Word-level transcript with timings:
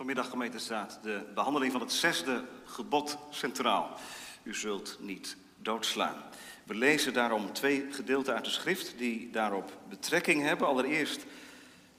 Vanmiddag, 0.00 0.60
staat 0.60 0.98
de 1.02 1.22
behandeling 1.34 1.72
van 1.72 1.80
het 1.80 1.92
zesde 1.92 2.44
gebod 2.64 3.18
centraal. 3.30 3.98
U 4.42 4.54
zult 4.54 4.96
niet 5.00 5.36
doodslaan. 5.56 6.22
We 6.64 6.74
lezen 6.74 7.12
daarom 7.12 7.52
twee 7.52 7.86
gedeelten 7.90 8.34
uit 8.34 8.44
de 8.44 8.50
schrift 8.50 8.94
die 8.98 9.30
daarop 9.30 9.78
betrekking 9.88 10.42
hebben. 10.42 10.66
Allereerst, 10.66 11.24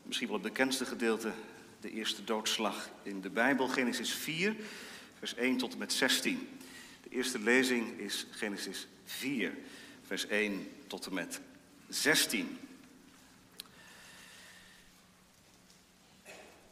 misschien 0.04 0.28
wel 0.28 0.38
het 0.38 0.46
bekendste 0.46 0.86
gedeelte, 0.86 1.32
de 1.80 1.92
eerste 1.92 2.24
doodslag 2.24 2.90
in 3.04 3.22
de 3.22 3.30
Bijbel, 3.30 3.68
Genesis 3.68 4.14
4, 4.14 4.56
vers 5.18 5.36
1 5.36 5.58
tot 5.58 5.74
en 5.74 5.80
met 5.80 5.94
16. 5.94 6.50
De 7.04 7.10
eerste 7.10 7.40
lezing 7.40 8.00
is 8.00 8.28
Genesis 8.32 8.88
4, 9.06 9.58
vers 10.06 10.28
1 10.28 10.68
tot 10.88 11.06
en 11.06 11.14
met 11.14 11.42
16. 11.90 12.58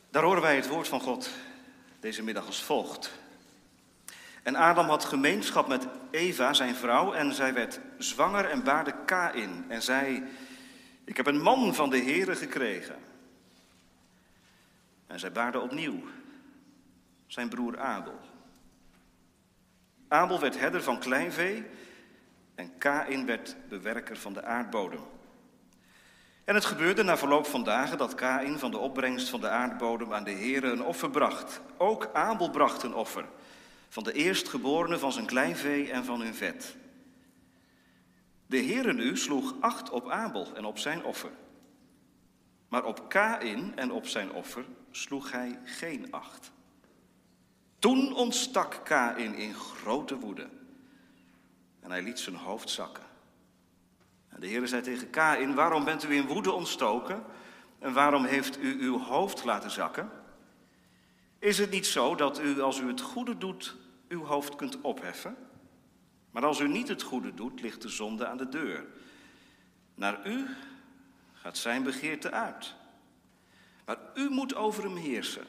Daar 0.09 0.23
horen 0.23 0.41
wij 0.41 0.55
het 0.55 0.67
woord 0.67 0.87
van 0.87 1.01
God 1.01 1.29
deze 1.99 2.23
middag 2.23 2.45
als 2.45 2.63
volgt. 2.63 3.11
En 4.43 4.55
Adam 4.55 4.87
had 4.89 5.05
gemeenschap 5.05 5.67
met 5.67 5.87
Eva, 6.11 6.53
zijn 6.53 6.75
vrouw, 6.75 7.13
en 7.13 7.33
zij 7.33 7.53
werd 7.53 7.79
zwanger 7.97 8.45
en 8.45 8.63
baarde 8.63 8.93
Kain. 9.05 9.65
En 9.67 9.81
zei, 9.81 10.23
ik 11.03 11.17
heb 11.17 11.25
een 11.25 11.41
man 11.41 11.75
van 11.75 11.89
de 11.89 11.99
Here 11.99 12.35
gekregen. 12.35 12.95
En 15.07 15.19
zij 15.19 15.31
baarde 15.31 15.59
opnieuw 15.59 16.01
zijn 17.27 17.49
broer 17.49 17.79
Abel. 17.79 18.19
Abel 20.07 20.39
werd 20.39 20.59
herder 20.59 20.83
van 20.83 20.99
kleinvee 20.99 21.65
en 22.55 22.77
Kain 22.77 23.25
werd 23.25 23.55
bewerker 23.67 24.17
van 24.17 24.33
de 24.33 24.43
aardbodem. 24.43 25.03
En 26.49 26.55
het 26.55 26.65
gebeurde 26.65 27.03
na 27.03 27.17
verloop 27.17 27.45
van 27.45 27.63
dagen 27.63 27.97
dat 27.97 28.15
Kain 28.15 28.59
van 28.59 28.71
de 28.71 28.77
opbrengst 28.77 29.29
van 29.29 29.41
de 29.41 29.49
aardbodem 29.49 30.13
aan 30.13 30.23
de 30.23 30.31
Heere 30.31 30.71
een 30.71 30.83
offer 30.83 31.09
bracht. 31.09 31.61
Ook 31.77 32.09
Abel 32.13 32.49
bracht 32.49 32.83
een 32.83 32.93
offer 32.93 33.25
van 33.89 34.03
de 34.03 34.13
eerstgeborene 34.13 34.99
van 34.99 35.11
zijn 35.11 35.25
kleinvee 35.25 35.91
en 35.91 36.05
van 36.05 36.21
hun 36.21 36.35
vet. 36.35 36.75
De 38.45 38.57
Heere 38.57 38.93
nu 38.93 39.17
sloeg 39.17 39.55
acht 39.59 39.89
op 39.89 40.09
Abel 40.09 40.55
en 40.55 40.65
op 40.65 40.77
zijn 40.77 41.03
offer. 41.03 41.31
Maar 42.67 42.85
op 42.85 43.09
Kain 43.09 43.71
en 43.75 43.91
op 43.91 44.07
zijn 44.07 44.31
offer 44.31 44.65
sloeg 44.91 45.31
hij 45.31 45.59
geen 45.63 46.11
acht. 46.11 46.51
Toen 47.79 48.15
ontstak 48.15 48.81
Kain 48.83 49.35
in 49.35 49.53
grote 49.53 50.19
woede 50.19 50.49
en 51.79 51.91
hij 51.91 52.01
liet 52.01 52.19
zijn 52.19 52.35
hoofd 52.35 52.69
zakken. 52.69 53.08
De 54.39 54.47
Heer 54.47 54.67
zei 54.67 54.81
tegen 54.81 55.09
Kain, 55.09 55.55
waarom 55.55 55.83
bent 55.83 56.03
u 56.03 56.13
in 56.13 56.27
woede 56.27 56.51
ontstoken? 56.51 57.23
En 57.79 57.93
waarom 57.93 58.25
heeft 58.25 58.59
u 58.59 58.81
uw 58.81 58.99
hoofd 58.99 59.43
laten 59.43 59.71
zakken? 59.71 60.09
Is 61.39 61.57
het 61.57 61.69
niet 61.69 61.85
zo 61.85 62.15
dat 62.15 62.41
u, 62.41 62.61
als 62.61 62.79
u 62.79 62.87
het 62.87 63.01
goede 63.01 63.37
doet, 63.37 63.75
uw 64.07 64.23
hoofd 64.23 64.55
kunt 64.55 64.81
opheffen? 64.81 65.35
Maar 66.31 66.45
als 66.45 66.59
u 66.59 66.67
niet 66.67 66.87
het 66.87 67.01
goede 67.01 67.33
doet, 67.33 67.61
ligt 67.61 67.81
de 67.81 67.89
zonde 67.89 68.27
aan 68.27 68.37
de 68.37 68.49
deur. 68.49 68.85
Naar 69.95 70.27
u 70.27 70.47
gaat 71.33 71.57
zijn 71.57 71.83
begeerte 71.83 72.31
uit. 72.31 72.75
Maar 73.85 73.97
u 74.13 74.29
moet 74.29 74.55
over 74.55 74.83
hem 74.83 74.95
heersen. 74.95 75.45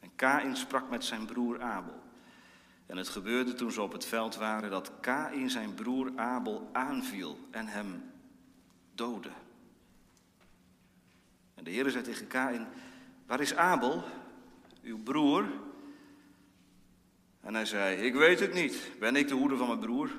En 0.00 0.10
Kain 0.16 0.56
sprak 0.56 0.90
met 0.90 1.04
zijn 1.04 1.24
broer 1.24 1.62
Abel. 1.62 2.01
En 2.92 2.98
het 2.98 3.08
gebeurde 3.08 3.54
toen 3.54 3.72
ze 3.72 3.82
op 3.82 3.92
het 3.92 4.04
veld 4.04 4.36
waren 4.36 4.70
dat 4.70 4.92
Kain 5.00 5.50
zijn 5.50 5.74
broer 5.74 6.12
Abel 6.16 6.68
aanviel 6.72 7.38
en 7.50 7.66
hem 7.66 8.10
doodde. 8.94 9.30
En 11.54 11.64
de 11.64 11.70
Heer 11.70 11.90
zei 11.90 12.04
tegen 12.04 12.26
Kain, 12.26 12.66
waar 13.26 13.40
is 13.40 13.54
Abel, 13.54 14.04
uw 14.82 15.02
broer? 15.02 15.44
En 17.40 17.54
hij 17.54 17.64
zei, 17.64 17.96
ik 17.96 18.14
weet 18.14 18.40
het 18.40 18.54
niet, 18.54 18.90
ben 18.98 19.16
ik 19.16 19.28
de 19.28 19.34
hoede 19.34 19.56
van 19.56 19.66
mijn 19.66 19.78
broer? 19.78 20.10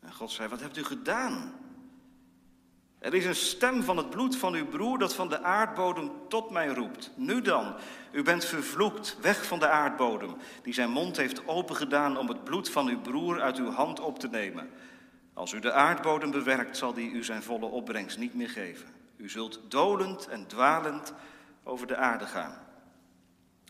En 0.00 0.14
God 0.14 0.30
zei, 0.30 0.48
wat 0.48 0.60
hebt 0.60 0.76
u 0.76 0.84
gedaan? 0.84 1.52
Er 3.04 3.14
is 3.14 3.24
een 3.24 3.34
stem 3.34 3.82
van 3.82 3.96
het 3.96 4.10
bloed 4.10 4.36
van 4.36 4.54
uw 4.54 4.66
broer 4.66 4.98
dat 4.98 5.14
van 5.14 5.28
de 5.28 5.42
aardbodem 5.42 6.10
tot 6.28 6.50
mij 6.50 6.66
roept. 6.66 7.10
Nu 7.14 7.40
dan, 7.40 7.74
u 8.12 8.22
bent 8.22 8.44
vervloekt, 8.44 9.16
weg 9.20 9.46
van 9.46 9.58
de 9.58 9.68
aardbodem, 9.68 10.34
die 10.62 10.74
zijn 10.74 10.90
mond 10.90 11.16
heeft 11.16 11.48
opengedaan 11.48 12.18
om 12.18 12.28
het 12.28 12.44
bloed 12.44 12.70
van 12.70 12.88
uw 12.88 13.00
broer 13.00 13.40
uit 13.40 13.56
uw 13.56 13.70
hand 13.70 14.00
op 14.00 14.18
te 14.18 14.28
nemen. 14.28 14.70
Als 15.34 15.52
u 15.52 15.60
de 15.60 15.72
aardbodem 15.72 16.30
bewerkt, 16.30 16.76
zal 16.76 16.94
die 16.94 17.10
u 17.10 17.24
zijn 17.24 17.42
volle 17.42 17.66
opbrengst 17.66 18.18
niet 18.18 18.34
meer 18.34 18.50
geven. 18.50 18.88
U 19.16 19.28
zult 19.28 19.60
dolend 19.68 20.28
en 20.28 20.46
dwalend 20.46 21.12
over 21.64 21.86
de 21.86 21.96
aarde 21.96 22.26
gaan. 22.26 22.58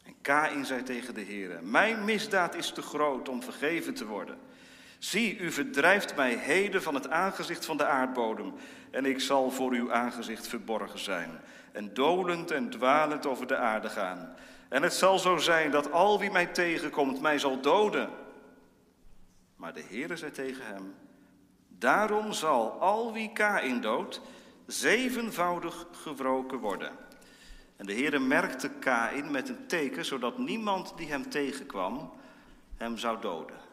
En 0.04 0.14
Kain 0.22 0.64
zei 0.66 0.82
tegen 0.82 1.14
de 1.14 1.20
Heer: 1.20 1.58
Mijn 1.62 2.04
misdaad 2.04 2.54
is 2.54 2.70
te 2.70 2.82
groot 2.82 3.28
om 3.28 3.42
vergeven 3.42 3.94
te 3.94 4.06
worden. 4.06 4.38
Zie, 5.04 5.38
u 5.38 5.52
verdrijft 5.52 6.16
mij 6.16 6.34
heden 6.34 6.82
van 6.82 6.94
het 6.94 7.10
aangezicht 7.10 7.64
van 7.64 7.76
de 7.76 7.86
aardbodem, 7.86 8.54
en 8.90 9.04
ik 9.04 9.20
zal 9.20 9.50
voor 9.50 9.72
uw 9.72 9.92
aangezicht 9.92 10.46
verborgen 10.46 10.98
zijn, 10.98 11.40
en 11.72 11.94
dolend 11.94 12.50
en 12.50 12.70
dwalend 12.70 13.26
over 13.26 13.46
de 13.46 13.56
aarde 13.56 13.88
gaan. 13.88 14.34
En 14.68 14.82
het 14.82 14.94
zal 14.94 15.18
zo 15.18 15.36
zijn 15.36 15.70
dat 15.70 15.92
al 15.92 16.18
wie 16.18 16.30
mij 16.30 16.46
tegenkomt 16.46 17.20
mij 17.20 17.38
zal 17.38 17.60
doden. 17.60 18.10
Maar 19.56 19.72
de 19.72 19.84
Heere 19.88 20.16
zei 20.16 20.30
tegen 20.30 20.66
hem, 20.66 20.94
daarom 21.68 22.32
zal 22.32 22.70
al 22.70 23.12
wie 23.12 23.32
Kain 23.32 23.80
doodt, 23.80 24.20
zevenvoudig 24.66 25.86
gewroken 25.92 26.58
worden. 26.58 26.92
En 27.76 27.86
de 27.86 27.94
Heere 27.94 28.18
merkte 28.18 28.70
Kain 28.70 29.30
met 29.30 29.48
een 29.48 29.66
teken, 29.66 30.04
zodat 30.04 30.38
niemand 30.38 30.96
die 30.96 31.08
hem 31.08 31.30
tegenkwam, 31.30 32.12
hem 32.76 32.98
zou 32.98 33.20
doden. 33.20 33.63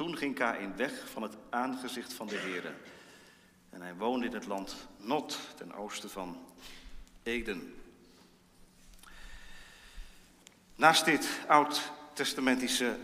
Toen 0.00 0.16
ging 0.16 0.34
Kain 0.34 0.76
weg 0.76 0.92
van 1.10 1.22
het 1.22 1.36
aangezicht 1.50 2.12
van 2.12 2.26
de 2.26 2.36
Heer. 2.36 2.74
En 3.70 3.80
hij 3.80 3.94
woonde 3.94 4.26
in 4.26 4.32
het 4.32 4.46
land 4.46 4.76
Not, 4.96 5.38
ten 5.56 5.72
oosten 5.72 6.10
van 6.10 6.44
Eden. 7.22 7.74
Naast 10.76 11.04
dit 11.04 11.28
oud-testamentische 11.46 12.96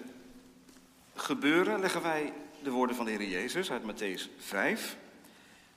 gebeuren 1.14 1.80
leggen 1.80 2.02
wij 2.02 2.32
de 2.62 2.70
woorden 2.70 2.96
van 2.96 3.04
de 3.04 3.10
Heer 3.10 3.28
Jezus 3.28 3.70
uit 3.70 3.82
Matthäus 3.82 4.30
5. 4.38 4.96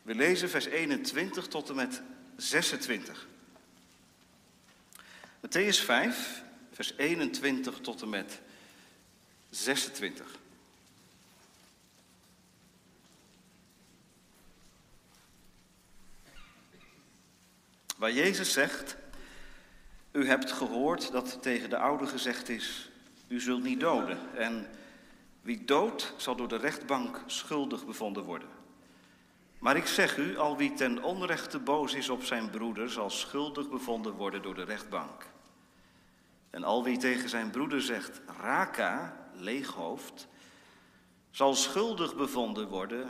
We 0.02 0.16
lezen 0.16 0.50
vers 0.50 0.66
21 0.66 1.48
tot 1.48 1.70
en 1.70 1.76
met 1.76 2.02
26. 2.36 3.28
Matthäus 5.48 5.84
5, 5.84 6.44
vers 6.72 6.94
21 6.98 7.80
tot 7.80 8.02
en 8.02 8.10
met 8.10 8.40
26. 9.50 10.39
Waar 18.00 18.12
Jezus 18.12 18.54
zegt, 18.54 18.98
u 20.12 20.28
hebt 20.28 20.52
gehoord 20.52 21.12
dat 21.12 21.42
tegen 21.42 21.70
de 21.70 21.78
oude 21.78 22.08
gezegd 22.08 22.50
is, 22.50 22.90
u 23.28 23.40
zult 23.40 23.64
niet 23.64 23.80
doden. 23.80 24.18
En 24.36 24.68
wie 25.42 25.66
doodt 25.66 26.14
zal 26.18 26.36
door 26.36 26.48
de 26.48 26.58
rechtbank 26.58 27.22
schuldig 27.26 27.86
bevonden 27.86 28.24
worden. 28.24 28.48
Maar 29.58 29.76
ik 29.76 29.86
zeg 29.86 30.18
u, 30.18 30.38
al 30.38 30.58
wie 30.58 30.74
ten 30.74 31.04
onrechte 31.04 31.60
boos 31.60 31.94
is 31.94 32.10
op 32.10 32.24
zijn 32.24 32.50
broeder, 32.50 32.90
zal 32.90 33.10
schuldig 33.10 33.70
bevonden 33.70 34.14
worden 34.14 34.42
door 34.42 34.56
de 34.56 34.64
rechtbank. 34.64 35.26
En 36.50 36.64
al 36.64 36.84
wie 36.84 36.98
tegen 36.98 37.30
zijn 37.30 37.50
broeder 37.50 37.82
zegt, 37.82 38.22
raka, 38.42 39.18
leeghoofd, 39.34 40.28
zal 41.32 41.56
schuldig 41.56 42.16
bevonden 42.16 42.68
worden 42.68 43.08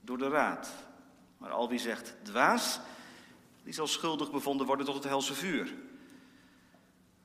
door 0.00 0.18
de 0.18 0.28
raad. 0.28 0.72
Maar 1.38 1.50
al 1.50 1.68
wie 1.68 1.78
zegt, 1.78 2.14
dwaas, 2.22 2.80
die 3.64 3.72
zal 3.72 3.86
schuldig 3.86 4.30
bevonden 4.30 4.66
worden 4.66 4.86
tot 4.86 4.94
het 4.94 5.04
helse 5.04 5.34
vuur. 5.34 5.74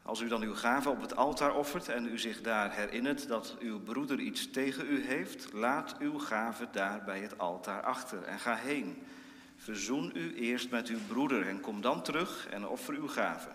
Als 0.02 0.20
u 0.20 0.28
dan 0.28 0.42
uw 0.42 0.56
gave 0.56 0.90
op 0.90 1.02
het 1.02 1.16
altaar 1.16 1.56
offert 1.56 1.88
en 1.88 2.06
u 2.06 2.20
zich 2.20 2.42
daar 2.42 2.74
herinnert 2.74 3.28
dat 3.28 3.56
uw 3.60 3.80
broeder 3.80 4.20
iets 4.20 4.52
tegen 4.52 4.92
u 4.92 5.06
heeft, 5.06 5.54
laat 5.54 5.96
uw 6.00 6.20
gave 6.20 6.68
daar 6.72 7.04
bij 7.04 7.20
het 7.20 7.38
altaar 7.38 7.84
achter 7.84 8.24
en 8.24 8.40
ga 8.40 8.56
heen. 8.56 9.04
Verzoen 9.58 10.12
u 10.16 10.36
eerst 10.36 10.70
met 10.70 10.88
uw 10.88 11.00
broeder 11.08 11.48
en 11.48 11.62
kom 11.62 11.82
dan 11.82 12.02
terug 12.02 12.48
en 12.48 12.68
offer 12.68 12.94
uw 12.94 13.08
gave. 13.08 13.50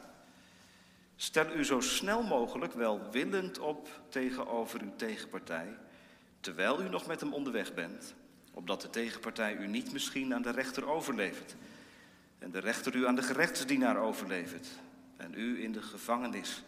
Stel 1.17 1.55
u 1.55 1.64
zo 1.64 1.81
snel 1.81 2.23
mogelijk 2.23 2.73
welwillend 2.73 3.59
op 3.59 3.88
tegenover 4.09 4.81
uw 4.81 4.93
tegenpartij, 4.97 5.76
terwijl 6.41 6.82
u 6.82 6.88
nog 6.88 7.06
met 7.06 7.20
hem 7.20 7.32
onderweg 7.32 7.75
bent, 7.75 8.14
opdat 8.53 8.81
de 8.81 8.91
tegenpartij 8.91 9.56
u 9.56 9.67
niet 9.67 9.93
misschien 9.93 10.35
aan 10.35 10.43
de 10.43 10.50
rechter 10.50 10.87
overlevert 10.87 11.56
en 12.44 12.50
de 12.50 12.58
rechter 12.58 12.94
u 12.94 13.06
aan 13.06 13.14
de 13.14 13.23
gerechtsdienaar 13.23 13.96
overlevert 13.96 14.67
en 15.17 15.35
u 15.35 15.62
in 15.62 15.73
de 15.73 15.82
gevangenis 15.82 16.62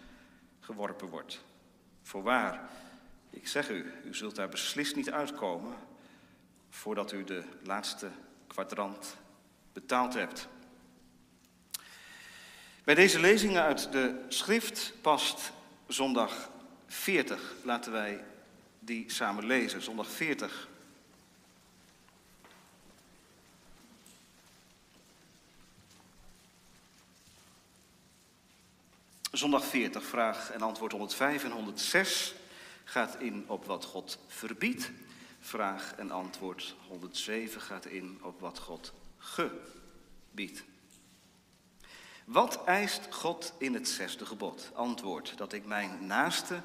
geworpen 0.61 1.09
wordt. 1.09 1.45
Voorwaar, 2.03 2.61
ik 3.31 3.49
zeg 3.49 3.71
u, 3.71 3.93
u 4.05 4.15
zult 4.15 4.35
daar 4.35 4.49
beslist 4.49 4.97
niet 4.97 5.11
uitkomen 5.11 5.75
voordat 6.71 7.13
u 7.13 7.25
de 7.25 7.43
laatste 7.63 8.11
kwadrant 8.47 9.17
betaald 9.73 10.15
hebt. 10.15 10.49
Bij 12.85 12.95
deze 12.95 13.21
lezingen 13.21 13.63
uit 13.63 13.93
de 13.93 14.25
schrift 14.29 14.93
past 15.01 15.53
zondag 15.87 16.51
40. 16.87 17.55
Laten 17.63 17.93
wij 17.93 18.25
die 18.79 19.11
samen 19.11 19.47
lezen. 19.47 19.83
Zondag 19.83 20.09
40. 20.09 20.69
Zondag 29.37 29.65
40, 29.65 30.05
vraag 30.05 30.51
en 30.51 30.63
antwoord 30.63 30.93
105 30.93 31.45
en 31.45 31.51
106 31.51 32.35
gaat 32.85 33.21
in 33.21 33.45
op 33.47 33.65
wat 33.65 33.85
God 33.85 34.19
verbiedt. 34.27 34.91
Vraag 35.41 35.95
en 35.97 36.11
antwoord 36.11 36.75
107 36.89 37.61
gaat 37.61 37.87
in 37.87 38.19
op 38.23 38.41
wat 38.41 38.59
God 38.59 38.93
gebiedt. 39.19 40.65
Wat 42.25 42.65
eist 42.65 43.07
God 43.11 43.53
in 43.59 43.75
het 43.75 43.89
zesde 43.89 44.27
gebod? 44.27 44.71
Antwoord, 44.75 45.33
dat 45.37 45.53
ik 45.53 45.67
mijn 45.67 46.07
naaste 46.07 46.61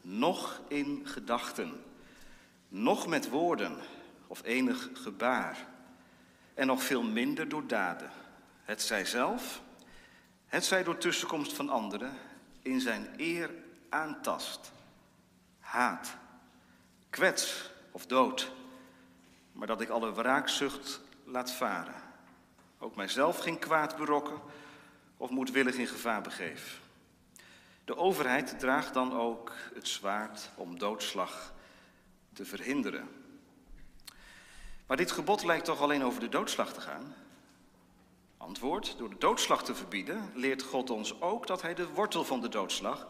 nog 0.00 0.60
in 0.68 1.02
gedachten, 1.04 1.82
nog 2.68 3.06
met 3.06 3.28
woorden 3.28 3.78
of 4.26 4.42
enig 4.44 4.90
gebaar 4.92 5.66
en 6.54 6.66
nog 6.66 6.82
veel 6.82 7.02
minder 7.02 7.48
door 7.48 7.66
daden, 7.66 8.10
het 8.64 8.82
zij 8.82 9.04
zelf, 9.04 9.62
het 10.52 10.64
zij 10.64 10.82
door 10.82 10.98
tussenkomst 10.98 11.52
van 11.52 11.68
anderen, 11.68 12.18
in 12.62 12.80
zijn 12.80 13.08
eer 13.16 13.50
aantast, 13.88 14.72
haat, 15.58 16.16
kwets 17.10 17.70
of 17.90 18.06
dood, 18.06 18.52
maar 19.52 19.66
dat 19.66 19.80
ik 19.80 19.88
alle 19.88 20.14
wraakzucht 20.14 21.00
laat 21.24 21.52
varen, 21.52 22.02
ook 22.78 22.96
mijzelf 22.96 23.38
geen 23.38 23.58
kwaad 23.58 23.96
berokken 23.96 24.40
of 25.16 25.30
moedwillig 25.30 25.74
in 25.74 25.86
gevaar 25.86 26.22
begeef. 26.22 26.80
De 27.84 27.96
overheid 27.96 28.58
draagt 28.58 28.94
dan 28.94 29.12
ook 29.12 29.52
het 29.74 29.88
zwaard 29.88 30.50
om 30.54 30.78
doodslag 30.78 31.52
te 32.32 32.44
verhinderen. 32.44 33.08
Maar 34.86 34.96
dit 34.96 35.12
gebod 35.12 35.44
lijkt 35.44 35.64
toch 35.64 35.80
alleen 35.80 36.04
over 36.04 36.20
de 36.20 36.28
doodslag 36.28 36.72
te 36.72 36.80
gaan? 36.80 37.14
Antwoord: 38.42 38.94
Door 38.98 39.08
de 39.08 39.18
doodslag 39.18 39.64
te 39.64 39.74
verbieden 39.74 40.30
leert 40.34 40.62
God 40.62 40.90
ons 40.90 41.20
ook 41.20 41.46
dat 41.46 41.62
Hij 41.62 41.74
de 41.74 41.88
wortel 41.88 42.24
van 42.24 42.40
de 42.40 42.48
doodslag, 42.48 43.06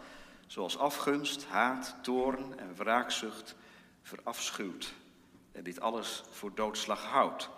zoals 0.46 0.78
afgunst, 0.78 1.44
haat, 1.44 1.96
toorn 2.02 2.58
en 2.58 2.74
wraakzucht, 2.76 3.54
verafschuwt. 4.02 4.94
En 5.52 5.64
dit 5.64 5.80
alles 5.80 6.22
voor 6.30 6.54
doodslag 6.54 7.04
houdt. 7.04 7.50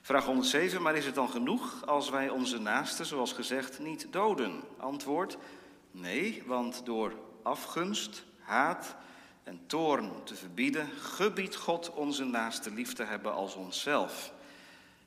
Vraag 0.00 0.24
107, 0.24 0.82
maar 0.82 0.96
is 0.96 1.06
het 1.06 1.14
dan 1.14 1.28
genoeg 1.28 1.86
als 1.86 2.10
wij 2.10 2.28
onze 2.28 2.58
naasten, 2.58 3.06
zoals 3.06 3.32
gezegd, 3.32 3.78
niet 3.78 4.06
doden? 4.10 4.62
Antwoord, 4.76 5.38
nee, 5.90 6.42
want 6.46 6.86
door 6.86 7.12
afgunst, 7.42 8.24
haat 8.38 8.96
en 9.42 9.66
toorn 9.66 10.24
te 10.24 10.34
verbieden, 10.34 10.88
gebiedt 11.00 11.56
God 11.56 11.90
onze 11.90 12.24
naaste 12.24 12.70
lief 12.70 12.92
te 12.92 13.04
hebben 13.04 13.32
als 13.32 13.54
onszelf. 13.54 14.32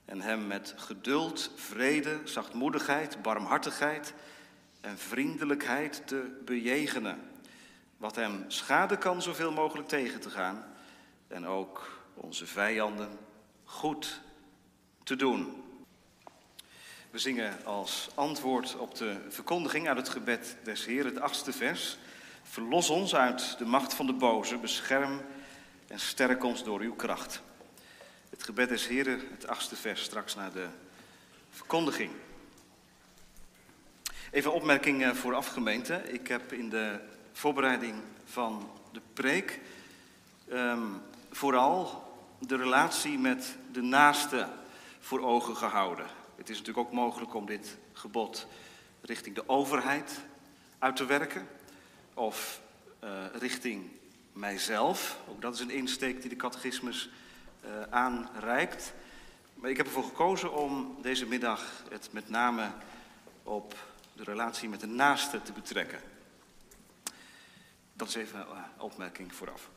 En 0.05 0.21
hem 0.21 0.47
met 0.47 0.73
geduld, 0.77 1.51
vrede, 1.55 2.19
zachtmoedigheid, 2.23 3.21
barmhartigheid 3.21 4.13
en 4.81 4.97
vriendelijkheid 4.97 6.07
te 6.07 6.41
bejegenen. 6.45 7.19
Wat 7.97 8.15
hem 8.15 8.43
schade 8.47 8.97
kan, 8.97 9.21
zoveel 9.21 9.51
mogelijk 9.51 9.87
tegen 9.87 10.19
te 10.19 10.29
gaan. 10.29 10.65
En 11.27 11.47
ook 11.47 12.03
onze 12.13 12.45
vijanden 12.45 13.09
goed 13.63 14.21
te 15.03 15.15
doen. 15.15 15.63
We 17.09 17.19
zingen 17.19 17.65
als 17.65 18.09
antwoord 18.15 18.75
op 18.77 18.95
de 18.95 19.17
verkondiging 19.29 19.87
uit 19.87 19.97
het 19.97 20.09
gebed 20.09 20.57
des 20.63 20.85
Heer, 20.85 21.05
het 21.05 21.19
achtste 21.19 21.53
vers. 21.53 21.97
Verlos 22.43 22.89
ons 22.89 23.15
uit 23.15 23.57
de 23.57 23.65
macht 23.65 23.93
van 23.93 24.05
de 24.05 24.13
boze, 24.13 24.57
bescherm 24.57 25.21
en 25.87 25.99
sterk 25.99 26.43
ons 26.43 26.63
door 26.63 26.79
uw 26.79 26.95
kracht. 26.95 27.41
Het 28.35 28.43
gebed 28.43 28.69
des 28.69 28.87
Heren, 28.87 29.21
het 29.31 29.47
achtste 29.47 29.75
vers, 29.75 30.03
straks 30.03 30.35
naar 30.35 30.51
de 30.51 30.67
verkondiging. 31.49 32.11
Even 34.31 34.51
een 34.51 34.57
opmerking 34.57 35.03
eh, 35.03 35.11
vooraf 35.11 35.47
gemeente. 35.47 36.01
Ik 36.11 36.27
heb 36.27 36.53
in 36.53 36.69
de 36.69 36.99
voorbereiding 37.33 37.95
van 38.25 38.71
de 38.91 39.01
preek 39.13 39.59
um, 40.51 41.01
vooral 41.31 42.07
de 42.39 42.55
relatie 42.55 43.17
met 43.19 43.55
de 43.71 43.81
naaste 43.81 44.47
voor 44.99 45.21
ogen 45.21 45.55
gehouden. 45.55 46.05
Het 46.35 46.49
is 46.49 46.57
natuurlijk 46.57 46.87
ook 46.87 46.93
mogelijk 46.93 47.33
om 47.33 47.45
dit 47.45 47.77
gebod 47.93 48.47
richting 49.01 49.35
de 49.35 49.49
overheid 49.49 50.21
uit 50.79 50.95
te 50.95 51.05
werken 51.05 51.47
of 52.13 52.61
uh, 53.03 53.09
richting 53.33 53.89
mijzelf. 54.33 55.17
Ook 55.29 55.41
dat 55.41 55.53
is 55.53 55.59
een 55.59 55.69
insteek 55.69 56.21
die 56.21 56.29
de 56.29 56.35
catechismus 56.35 57.09
aanreikt. 57.89 58.93
Maar 59.53 59.69
ik 59.69 59.77
heb 59.77 59.85
ervoor 59.85 60.03
gekozen 60.03 60.53
om 60.53 60.97
deze 61.01 61.25
middag 61.25 61.83
het 61.89 62.09
met 62.11 62.29
name 62.29 62.71
op 63.43 63.75
de 64.13 64.23
relatie 64.23 64.69
met 64.69 64.79
de 64.79 64.87
naaste 64.87 65.41
te 65.41 65.51
betrekken. 65.51 65.99
Dat 67.93 68.07
is 68.07 68.15
even 68.15 68.39
een 68.39 68.81
opmerking 68.81 69.35
vooraf. 69.35 69.69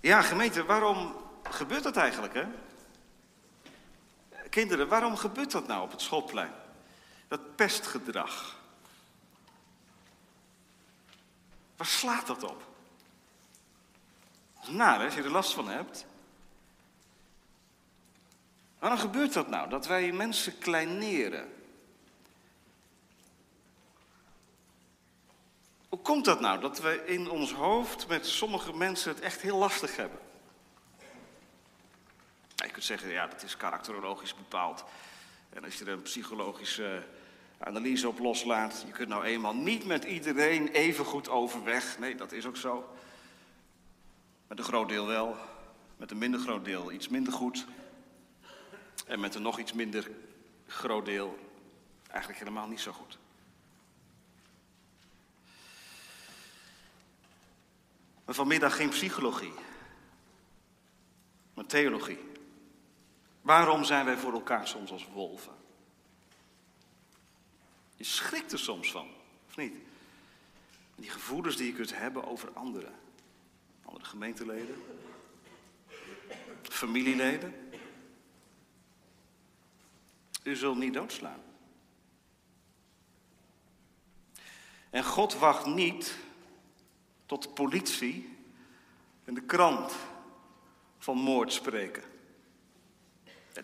Ja, 0.00 0.22
gemeente, 0.22 0.64
waarom 0.64 1.14
gebeurt 1.42 1.82
dat 1.82 1.96
eigenlijk, 1.96 2.34
hè? 2.34 2.44
Kinderen, 4.50 4.88
waarom 4.88 5.16
gebeurt 5.16 5.50
dat 5.50 5.66
nou 5.66 5.82
op 5.82 5.90
het 5.90 6.00
schoolplein? 6.00 6.52
Dat 7.28 7.56
pestgedrag. 7.56 8.56
Waar 11.76 11.86
slaat 11.86 12.26
dat 12.26 12.42
op? 12.42 12.62
Naar, 14.68 14.98
hè, 14.98 15.04
als 15.04 15.14
je 15.14 15.22
er 15.22 15.30
last 15.30 15.52
van 15.52 15.68
hebt. 15.68 16.06
Waarom 18.78 18.98
gebeurt 18.98 19.32
dat 19.32 19.48
nou? 19.48 19.68
Dat 19.68 19.86
wij 19.86 20.12
mensen 20.12 20.58
kleineren. 20.58 21.52
Hoe 25.88 25.98
komt 25.98 26.24
dat 26.24 26.40
nou 26.40 26.60
dat 26.60 26.80
we 26.80 27.02
in 27.06 27.30
ons 27.30 27.52
hoofd 27.52 28.06
met 28.06 28.26
sommige 28.26 28.76
mensen 28.76 29.10
het 29.14 29.20
echt 29.20 29.40
heel 29.40 29.56
lastig 29.56 29.96
hebben? 29.96 30.18
Je 32.56 32.70
kunt 32.70 32.84
zeggen, 32.84 33.10
ja, 33.10 33.26
dat 33.26 33.42
is 33.42 33.56
karakterologisch 33.56 34.34
bepaald. 34.34 34.84
En 35.50 35.64
als 35.64 35.74
je 35.74 35.84
er 35.84 35.92
een 35.92 36.02
psychologische 36.02 37.02
analyse 37.58 38.08
op 38.08 38.18
loslaat, 38.18 38.84
je 38.86 38.92
kunt 38.92 39.08
nou 39.08 39.24
eenmaal 39.24 39.54
niet 39.54 39.86
met 39.86 40.04
iedereen 40.04 40.68
even 40.68 41.04
goed 41.04 41.28
overweg. 41.28 41.98
Nee, 41.98 42.14
dat 42.14 42.32
is 42.32 42.46
ook 42.46 42.56
zo. 42.56 42.96
Met 44.48 44.58
een 44.58 44.64
groot 44.64 44.88
deel 44.88 45.06
wel, 45.06 45.36
met 45.96 46.10
een 46.10 46.18
minder 46.18 46.40
groot 46.40 46.64
deel 46.64 46.92
iets 46.92 47.08
minder 47.08 47.32
goed. 47.32 47.66
En 49.06 49.20
met 49.20 49.34
een 49.34 49.42
nog 49.42 49.58
iets 49.58 49.72
minder 49.72 50.10
groot 50.66 51.04
deel 51.04 51.38
eigenlijk 52.08 52.38
helemaal 52.38 52.68
niet 52.68 52.80
zo 52.80 52.92
goed. 52.92 53.18
Maar 58.24 58.34
vanmiddag 58.34 58.76
geen 58.76 58.88
psychologie, 58.88 59.52
maar 61.54 61.66
theologie. 61.66 62.18
Waarom 63.40 63.84
zijn 63.84 64.04
wij 64.04 64.16
voor 64.16 64.32
elkaar 64.32 64.68
soms 64.68 64.90
als 64.90 65.08
wolven? 65.12 65.56
Je 67.96 68.04
schrikt 68.04 68.52
er 68.52 68.58
soms 68.58 68.90
van, 68.90 69.08
of 69.48 69.56
niet? 69.56 69.74
Die 70.94 71.10
gevoelens 71.10 71.56
die 71.56 71.66
je 71.66 71.72
kunt 71.72 71.96
hebben 71.96 72.26
over 72.26 72.52
anderen. 72.52 72.94
Andere 73.88 74.04
gemeenteleden. 74.04 74.82
Familieleden. 76.62 77.70
U 80.42 80.56
zult 80.56 80.78
niet 80.78 80.94
doodslaan. 80.94 81.42
En 84.90 85.04
God 85.04 85.34
wacht 85.34 85.66
niet 85.66 86.18
tot 87.26 87.42
de 87.42 87.48
politie 87.48 88.36
en 89.24 89.34
de 89.34 89.42
krant 89.42 89.96
van 90.98 91.16
moord 91.16 91.52
spreken 91.52 92.02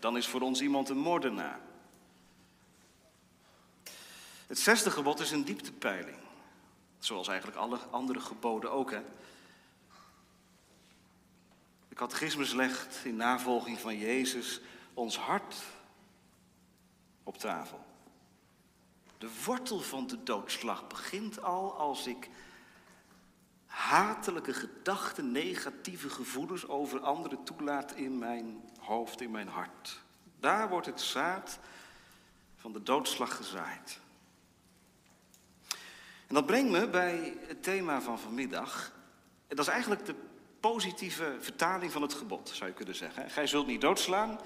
dan 0.00 0.16
is 0.16 0.26
voor 0.26 0.40
ons 0.40 0.60
iemand 0.60 0.88
een 0.88 0.98
moordenaar. 0.98 1.60
Het 4.46 4.58
zesde 4.58 4.90
gebod 4.90 5.20
is 5.20 5.30
een 5.30 5.44
dieptepeiling. 5.44 6.16
Zoals 6.98 7.28
eigenlijk 7.28 7.58
alle 7.58 7.78
andere 7.90 8.20
geboden 8.20 8.72
ook. 8.72 8.90
Hè? 8.90 9.02
De 11.94 12.00
catechismus 12.00 12.52
legt 12.52 13.04
in 13.04 13.16
navolging 13.16 13.78
van 13.78 13.98
Jezus 13.98 14.60
ons 14.94 15.18
hart 15.18 15.56
op 17.22 17.38
tafel. 17.38 17.84
De 19.18 19.28
wortel 19.44 19.80
van 19.80 20.06
de 20.06 20.22
doodslag 20.22 20.86
begint 20.86 21.42
al 21.42 21.76
als 21.76 22.06
ik 22.06 22.28
hatelijke 23.66 24.52
gedachten, 24.52 25.32
negatieve 25.32 26.10
gevoelens 26.10 26.68
over 26.68 27.00
anderen 27.00 27.44
toelaat 27.44 27.92
in 27.92 28.18
mijn 28.18 28.70
hoofd, 28.78 29.20
in 29.20 29.30
mijn 29.30 29.48
hart. 29.48 30.02
Daar 30.40 30.68
wordt 30.68 30.86
het 30.86 31.00
zaad 31.00 31.58
van 32.56 32.72
de 32.72 32.82
doodslag 32.82 33.36
gezaaid. 33.36 34.00
En 36.26 36.34
dat 36.34 36.46
brengt 36.46 36.70
me 36.70 36.88
bij 36.88 37.38
het 37.46 37.62
thema 37.62 38.00
van 38.00 38.18
vanmiddag. 38.18 38.92
Dat 39.48 39.58
is 39.58 39.72
eigenlijk 39.72 40.06
de 40.06 40.32
positieve 40.70 41.36
vertaling 41.40 41.92
van 41.92 42.02
het 42.02 42.14
gebod, 42.14 42.50
zou 42.54 42.70
je 42.70 42.76
kunnen 42.76 42.94
zeggen. 42.94 43.30
Gij 43.30 43.46
zult 43.46 43.66
niet 43.66 43.80
doodslaan, 43.80 44.40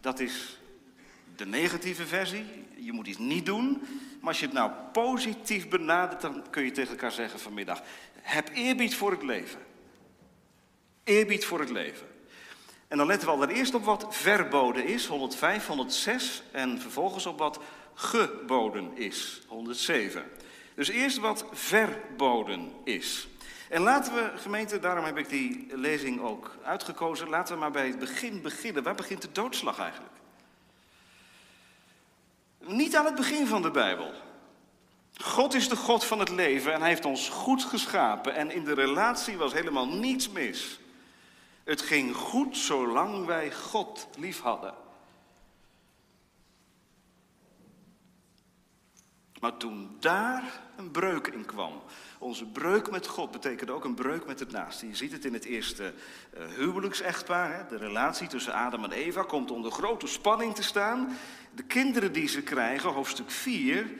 dat 0.00 0.20
is 0.20 0.58
de 1.36 1.46
negatieve 1.46 2.06
versie. 2.06 2.44
Je 2.76 2.92
moet 2.92 3.06
iets 3.06 3.18
niet 3.18 3.46
doen. 3.46 3.82
Maar 4.20 4.28
als 4.28 4.40
je 4.40 4.46
het 4.46 4.54
nou 4.54 4.70
positief 4.92 5.68
benadert, 5.68 6.20
dan 6.20 6.44
kun 6.50 6.64
je 6.64 6.70
tegen 6.70 6.90
elkaar 6.90 7.12
zeggen 7.12 7.40
vanmiddag: 7.40 7.82
heb 8.20 8.50
eerbied 8.54 8.94
voor 8.94 9.10
het 9.10 9.22
leven. 9.22 9.60
Eerbied 11.04 11.44
voor 11.44 11.60
het 11.60 11.70
leven. 11.70 12.06
En 12.88 12.98
dan 12.98 13.06
letten 13.06 13.28
we 13.28 13.34
allereerst 13.34 13.74
op 13.74 13.84
wat 13.84 14.06
verboden 14.10 14.86
is, 14.86 15.06
105, 15.06 15.66
106, 15.66 16.42
en 16.52 16.80
vervolgens 16.80 17.26
op 17.26 17.38
wat 17.38 17.60
geboden 17.94 18.96
is, 18.96 19.42
107. 19.46 20.24
Dus 20.74 20.88
eerst 20.88 21.18
wat 21.18 21.44
verboden 21.52 22.72
is. 22.84 23.28
En 23.68 23.82
laten 23.82 24.14
we, 24.14 24.32
gemeente, 24.36 24.78
daarom 24.78 25.04
heb 25.04 25.18
ik 25.18 25.28
die 25.28 25.66
lezing 25.76 26.20
ook 26.20 26.56
uitgekozen, 26.64 27.28
laten 27.28 27.54
we 27.54 27.60
maar 27.60 27.70
bij 27.70 27.86
het 27.86 27.98
begin 27.98 28.42
beginnen. 28.42 28.82
Waar 28.82 28.94
begint 28.94 29.22
de 29.22 29.32
doodslag 29.32 29.78
eigenlijk? 29.78 30.14
Niet 32.58 32.96
aan 32.96 33.04
het 33.04 33.14
begin 33.14 33.46
van 33.46 33.62
de 33.62 33.70
Bijbel. 33.70 34.12
God 35.20 35.54
is 35.54 35.68
de 35.68 35.76
God 35.76 36.04
van 36.04 36.18
het 36.18 36.28
leven 36.28 36.72
en 36.72 36.80
hij 36.80 36.88
heeft 36.88 37.04
ons 37.04 37.28
goed 37.28 37.64
geschapen 37.64 38.34
en 38.34 38.50
in 38.50 38.64
de 38.64 38.74
relatie 38.74 39.36
was 39.36 39.52
helemaal 39.52 39.88
niets 39.88 40.28
mis. 40.28 40.80
Het 41.64 41.82
ging 41.82 42.16
goed 42.16 42.56
zolang 42.56 43.26
wij 43.26 43.52
God 43.52 44.08
lief 44.18 44.40
hadden. 44.40 44.74
Maar 49.40 49.56
toen 49.56 49.96
daar 50.00 50.60
een 50.76 50.90
breuk 50.90 51.26
in 51.26 51.44
kwam. 51.44 51.82
Onze 52.18 52.46
breuk 52.46 52.90
met 52.90 53.06
God 53.06 53.30
betekende 53.30 53.72
ook 53.72 53.84
een 53.84 53.94
breuk 53.94 54.26
met 54.26 54.40
het 54.40 54.50
naaste. 54.50 54.86
Je 54.86 54.96
ziet 54.96 55.12
het 55.12 55.24
in 55.24 55.32
het 55.32 55.44
eerste 55.44 55.94
uh, 56.38 56.46
huwelijksechtpaar. 56.46 57.54
Hè? 57.54 57.66
De 57.66 57.76
relatie 57.76 58.28
tussen 58.28 58.52
Adam 58.52 58.84
en 58.84 58.92
Eva 58.92 59.22
komt 59.22 59.50
onder 59.50 59.70
grote 59.70 60.06
spanning 60.06 60.54
te 60.54 60.62
staan. 60.62 61.16
De 61.54 61.62
kinderen 61.62 62.12
die 62.12 62.28
ze 62.28 62.42
krijgen, 62.42 62.92
hoofdstuk 62.92 63.30
4, 63.30 63.90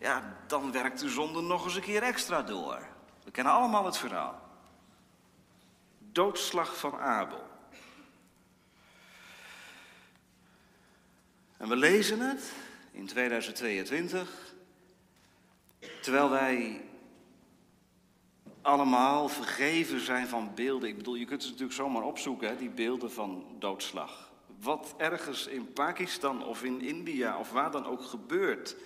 ja, 0.00 0.36
dan 0.46 0.72
werkt 0.72 1.00
de 1.00 1.08
zonde 1.08 1.40
nog 1.40 1.64
eens 1.64 1.74
een 1.74 1.82
keer 1.82 2.02
extra 2.02 2.42
door. 2.42 2.78
We 3.24 3.30
kennen 3.30 3.52
allemaal 3.52 3.84
het 3.84 3.96
verhaal. 3.96 4.40
Doodslag 5.98 6.78
van 6.78 6.98
Abel. 6.98 7.44
En 11.56 11.68
we 11.68 11.76
lezen 11.76 12.20
het 12.20 12.52
in 12.90 13.06
2022 13.06 14.46
Terwijl 16.00 16.30
wij 16.30 16.80
allemaal 18.66 19.28
vergeven 19.28 20.00
zijn 20.00 20.26
van 20.26 20.50
beelden. 20.54 20.88
Ik 20.88 20.96
bedoel, 20.96 21.14
je 21.14 21.24
kunt 21.24 21.42
ze 21.42 21.48
natuurlijk 21.48 21.76
zomaar 21.76 22.02
opzoeken, 22.02 22.48
hè, 22.48 22.56
die 22.56 22.70
beelden 22.70 23.12
van 23.12 23.44
doodslag. 23.58 24.30
Wat 24.60 24.94
ergens 24.96 25.46
in 25.46 25.72
Pakistan 25.72 26.44
of 26.44 26.62
in 26.62 26.80
India 26.80 27.38
of 27.38 27.50
waar 27.50 27.70
dan 27.70 27.86
ook 27.86 28.02
gebeurt. 28.02 28.76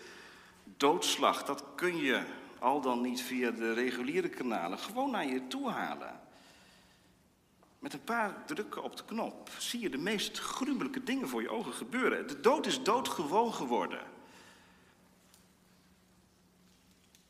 Doodslag, 0.77 1.45
dat 1.45 1.65
kun 1.75 1.97
je 1.97 2.23
al 2.59 2.81
dan 2.81 3.01
niet 3.01 3.23
via 3.23 3.51
de 3.51 3.73
reguliere 3.73 4.29
kanalen 4.29 4.79
gewoon 4.79 5.11
naar 5.11 5.27
je 5.27 5.47
toe 5.47 5.71
halen. 5.71 6.21
Met 7.79 7.93
een 7.93 8.05
paar 8.05 8.45
drukken 8.47 8.83
op 8.83 8.97
de 8.97 9.05
knop 9.05 9.51
zie 9.59 9.81
je 9.81 9.91
de 9.91 9.99
meest 9.99 10.39
gruwelijke 10.39 11.05
dingen 11.05 11.29
voor 11.29 11.43
je 11.43 11.51
ogen 11.51 11.73
gebeuren. 11.73 12.29
De 12.29 12.41
dood 12.41 12.67
is 12.67 12.83
doodgewoon 12.83 13.55
geworden. 13.55 14.01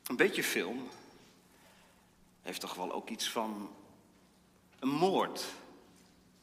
Een 0.07 0.16
beetje 0.16 0.42
film 0.42 0.88
heeft 2.42 2.61
toch 2.61 2.75
wel 2.75 2.92
ook 2.92 3.09
iets 3.09 3.30
van 3.30 3.75
een 4.78 4.88
moord 4.88 5.44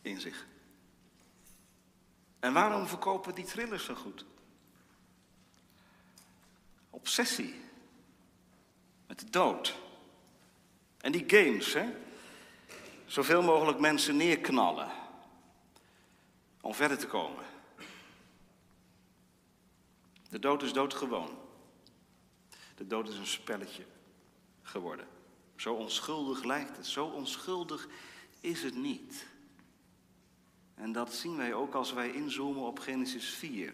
in 0.01 0.19
zich. 0.19 0.47
En 2.39 2.53
waarom 2.53 2.87
verkopen 2.87 3.35
die 3.35 3.45
thrillers 3.45 3.85
zo 3.85 3.95
goed? 3.95 4.25
Obsessie 6.89 7.61
met 9.07 9.19
de 9.19 9.29
dood. 9.29 9.75
En 10.97 11.11
die 11.11 11.23
games, 11.27 11.73
hè? 11.73 11.93
Zoveel 13.05 13.41
mogelijk 13.41 13.79
mensen 13.79 14.17
neerknallen 14.17 14.91
om 16.61 16.73
verder 16.73 16.97
te 16.97 17.07
komen. 17.07 17.45
De 20.29 20.39
dood 20.39 20.63
is 20.63 20.73
doodgewoon. 20.73 21.37
De 22.75 22.87
dood 22.87 23.09
is 23.09 23.17
een 23.17 23.27
spelletje 23.27 23.85
geworden. 24.61 25.07
Zo 25.57 25.73
onschuldig 25.73 26.43
lijkt 26.43 26.77
het, 26.77 26.87
zo 26.87 27.05
onschuldig 27.05 27.87
is 28.39 28.63
het 28.63 28.75
niet. 28.75 29.27
En 30.75 30.91
dat 30.91 31.13
zien 31.13 31.37
wij 31.37 31.53
ook 31.53 31.73
als 31.73 31.93
wij 31.93 32.11
inzoomen 32.11 32.63
op 32.63 32.79
Genesis 32.79 33.29
4. 33.29 33.73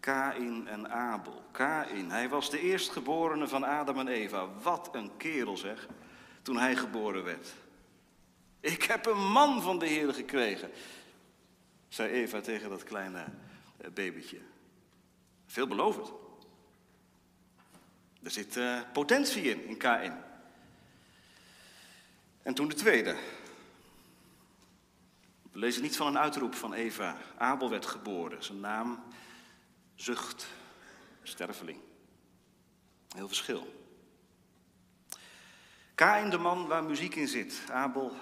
Kain 0.00 0.68
en 0.68 0.90
Abel. 0.90 1.42
Kain, 1.50 2.10
hij 2.10 2.28
was 2.28 2.50
de 2.50 2.60
eerstgeborene 2.60 3.48
van 3.48 3.64
Adam 3.64 3.98
en 3.98 4.08
Eva. 4.08 4.48
Wat 4.62 4.88
een 4.92 5.16
kerel 5.16 5.56
zeg, 5.56 5.88
toen 6.42 6.56
hij 6.56 6.76
geboren 6.76 7.24
werd. 7.24 7.54
Ik 8.60 8.82
heb 8.82 9.06
een 9.06 9.30
man 9.30 9.62
van 9.62 9.78
de 9.78 9.86
Heer 9.86 10.14
gekregen, 10.14 10.70
zei 11.88 12.10
Eva 12.10 12.40
tegen 12.40 12.70
dat 12.70 12.84
kleine 12.84 13.24
eh, 13.76 13.90
babytje. 13.90 14.40
Veelbelovend. 15.46 16.12
Er 18.22 18.30
zit 18.30 18.56
uh, 18.56 18.80
potentie 18.92 19.42
in, 19.42 19.64
in 19.64 19.76
Kain. 19.76 20.29
En 22.42 22.54
toen 22.54 22.68
de 22.68 22.74
tweede. 22.74 23.16
We 25.52 25.58
lezen 25.58 25.82
niet 25.82 25.96
van 25.96 26.06
een 26.06 26.18
uitroep 26.18 26.54
van 26.54 26.72
Eva. 26.72 27.16
Abel 27.38 27.70
werd 27.70 27.86
geboren. 27.86 28.44
Zijn 28.44 28.60
naam 28.60 29.02
zucht, 29.94 30.46
sterveling. 31.22 31.78
Heel 33.14 33.28
verschil. 33.28 33.74
Kain, 35.94 36.30
de 36.30 36.38
man 36.38 36.66
waar 36.66 36.84
muziek 36.84 37.14
in 37.14 37.28
zit. 37.28 37.62
Abel, 37.70 38.16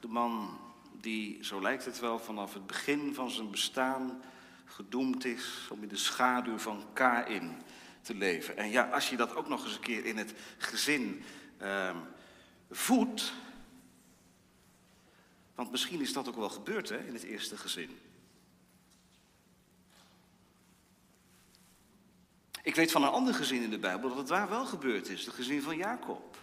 de 0.00 0.08
man 0.08 0.58
die, 1.00 1.44
zo 1.44 1.60
lijkt 1.60 1.84
het 1.84 1.98
wel, 1.98 2.18
vanaf 2.18 2.54
het 2.54 2.66
begin 2.66 3.14
van 3.14 3.30
zijn 3.30 3.50
bestaan 3.50 4.22
gedoemd 4.64 5.24
is 5.24 5.68
om 5.70 5.82
in 5.82 5.88
de 5.88 5.96
schaduw 5.96 6.58
van 6.58 6.84
Kain 6.92 7.62
te 8.02 8.14
leven. 8.14 8.56
En 8.56 8.70
ja, 8.70 8.82
als 8.82 9.10
je 9.10 9.16
dat 9.16 9.34
ook 9.34 9.48
nog 9.48 9.64
eens 9.64 9.74
een 9.74 9.80
keer 9.80 10.04
in 10.04 10.16
het 10.16 10.34
gezin 10.58 11.22
uh, 11.62 11.96
voedt. 12.70 13.32
Want 15.58 15.70
misschien 15.70 16.00
is 16.00 16.12
dat 16.12 16.28
ook 16.28 16.36
wel 16.36 16.48
gebeurd 16.48 16.88
hè, 16.88 16.98
in 16.98 17.14
het 17.14 17.22
eerste 17.22 17.56
gezin. 17.56 17.98
Ik 22.62 22.74
weet 22.74 22.90
van 22.90 23.02
een 23.02 23.08
ander 23.08 23.34
gezin 23.34 23.62
in 23.62 23.70
de 23.70 23.78
Bijbel 23.78 24.08
dat 24.08 24.18
het 24.18 24.28
waar 24.28 24.48
wel 24.48 24.66
gebeurd 24.66 25.08
is. 25.08 25.24
Het 25.24 25.34
gezin 25.34 25.62
van 25.62 25.76
Jacob. 25.76 26.36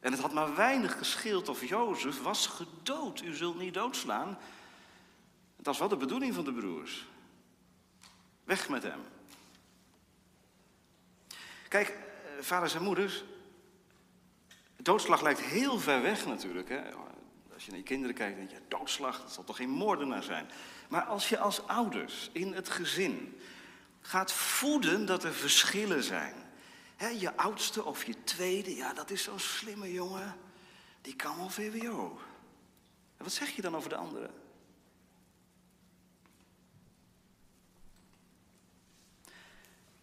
En 0.00 0.12
het 0.12 0.20
had 0.20 0.32
maar 0.32 0.54
weinig 0.54 0.98
gescheeld 0.98 1.48
of 1.48 1.64
Jozef 1.64 2.22
was 2.22 2.46
gedood. 2.46 3.22
U 3.22 3.34
zult 3.34 3.58
niet 3.58 3.74
doodslaan. 3.74 4.38
Dat 5.56 5.66
was 5.66 5.78
wel 5.78 5.88
de 5.88 5.96
bedoeling 5.96 6.34
van 6.34 6.44
de 6.44 6.52
broers. 6.52 7.06
Weg 8.44 8.68
met 8.68 8.82
hem. 8.82 9.00
Kijk, 11.68 11.88
eh, 11.88 11.96
vaders 12.40 12.74
en 12.74 12.82
moeders, 12.82 13.24
doodslag 14.76 15.22
lijkt 15.22 15.40
heel 15.40 15.78
ver 15.78 16.02
weg 16.02 16.26
natuurlijk. 16.26 16.68
Hè? 16.68 16.80
Als 17.62 17.70
je 17.70 17.76
naar 17.76 17.86
je 17.88 17.94
kinderen 17.94 18.16
kijkt, 18.16 18.36
denk 18.36 18.50
je, 18.50 18.76
doodslag, 18.78 19.20
dat 19.22 19.32
zal 19.32 19.44
toch 19.44 19.56
geen 19.56 19.70
moordenaar 19.70 20.22
zijn. 20.22 20.50
Maar 20.88 21.02
als 21.02 21.28
je 21.28 21.38
als 21.38 21.66
ouders 21.66 22.30
in 22.32 22.52
het 22.52 22.68
gezin 22.68 23.40
gaat 24.00 24.32
voeden 24.32 25.06
dat 25.06 25.24
er 25.24 25.32
verschillen 25.32 26.02
zijn. 26.02 26.34
Je 27.18 27.36
oudste 27.36 27.84
of 27.84 28.04
je 28.04 28.24
tweede, 28.24 28.76
ja, 28.76 28.92
dat 28.92 29.10
is 29.10 29.22
zo'n 29.22 29.38
slimme 29.38 29.92
jongen. 29.92 30.36
Die 31.00 31.16
kan 31.16 31.36
wel 31.36 31.48
VWO. 31.48 32.20
En 33.16 33.24
wat 33.24 33.32
zeg 33.32 33.50
je 33.50 33.62
dan 33.62 33.76
over 33.76 33.88
de 33.88 33.96
andere? 33.96 34.30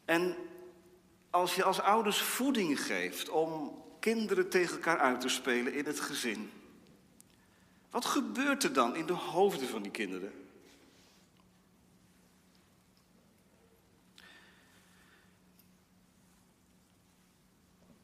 En 0.05 0.35
als 1.29 1.55
je 1.55 1.63
als 1.63 1.79
ouders 1.81 2.21
voeding 2.21 2.81
geeft 2.81 3.29
om 3.29 3.83
kinderen 3.99 4.49
tegen 4.49 4.75
elkaar 4.75 4.99
uit 4.99 5.21
te 5.21 5.29
spelen 5.29 5.73
in 5.73 5.85
het 5.85 5.99
gezin, 5.99 6.51
wat 7.89 8.05
gebeurt 8.05 8.63
er 8.63 8.74
dan 8.74 8.96
in 8.96 9.05
de 9.05 9.13
hoofden 9.13 9.67
van 9.67 9.81
die 9.81 9.91
kinderen? 9.91 10.48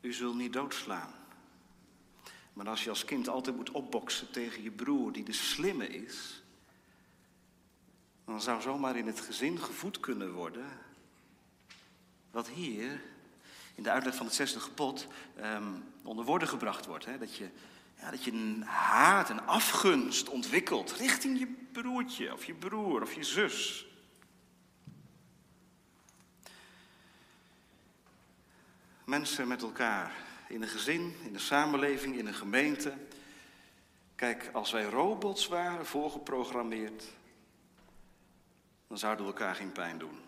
U 0.01 0.13
zult 0.13 0.35
niet 0.35 0.53
doodslaan. 0.53 1.13
Maar 2.53 2.69
als 2.69 2.83
je 2.83 2.89
als 2.89 3.05
kind 3.05 3.27
altijd 3.27 3.55
moet 3.55 3.71
opboksen 3.71 4.31
tegen 4.31 4.63
je 4.63 4.71
broer 4.71 5.11
die 5.11 5.23
de 5.23 5.33
slimme 5.33 5.87
is, 5.87 6.43
dan 8.25 8.41
zou 8.41 8.61
zomaar 8.61 8.95
in 8.95 9.07
het 9.07 9.19
gezin 9.19 9.59
gevoed 9.59 9.99
kunnen 9.99 10.33
worden 10.33 10.65
wat 12.31 12.47
hier 12.47 13.01
in 13.75 13.83
de 13.83 13.89
uitleg 13.91 14.15
van 14.15 14.25
het 14.25 14.35
zesde 14.35 14.59
gebod 14.59 15.07
ehm, 15.35 15.71
onder 16.03 16.25
woorden 16.25 16.47
gebracht 16.47 16.85
wordt. 16.85 17.05
Hè? 17.05 17.17
Dat, 17.17 17.35
je, 17.35 17.49
ja, 17.99 18.11
dat 18.11 18.23
je 18.23 18.31
een 18.31 18.63
haat 18.63 19.29
en 19.29 19.47
afgunst 19.47 20.29
ontwikkelt 20.29 20.91
richting 20.91 21.39
je 21.39 21.67
broertje 21.71 22.33
of 22.33 22.45
je 22.45 22.53
broer 22.53 23.01
of 23.01 23.13
je 23.13 23.23
zus. 23.23 23.85
Mensen 29.05 29.47
met 29.47 29.61
elkaar 29.61 30.11
in 30.47 30.61
een 30.61 30.67
gezin, 30.67 31.15
in 31.23 31.33
een 31.33 31.39
samenleving, 31.39 32.17
in 32.17 32.27
een 32.27 32.33
gemeente. 32.33 32.93
Kijk, 34.15 34.49
als 34.53 34.71
wij 34.71 34.83
robots 34.83 35.47
waren, 35.47 35.85
voorgeprogrammeerd, 35.85 37.03
dan 38.87 38.97
zouden 38.97 39.25
we 39.25 39.31
elkaar 39.31 39.55
geen 39.55 39.71
pijn 39.71 39.97
doen. 39.97 40.19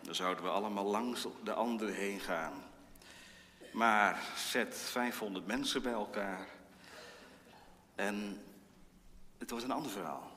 Dan 0.00 0.14
zouden 0.14 0.44
we 0.44 0.50
allemaal 0.50 0.84
langs 0.84 1.26
de 1.44 1.52
anderen 1.52 1.94
heen 1.94 2.20
gaan. 2.20 2.52
Maar 3.72 4.22
zet 4.36 4.76
500 4.76 5.46
mensen 5.46 5.82
bij 5.82 5.92
elkaar 5.92 6.46
en 7.98 8.40
het 9.38 9.50
wordt 9.50 9.64
een 9.64 9.70
ander 9.70 9.90
verhaal. 9.90 10.30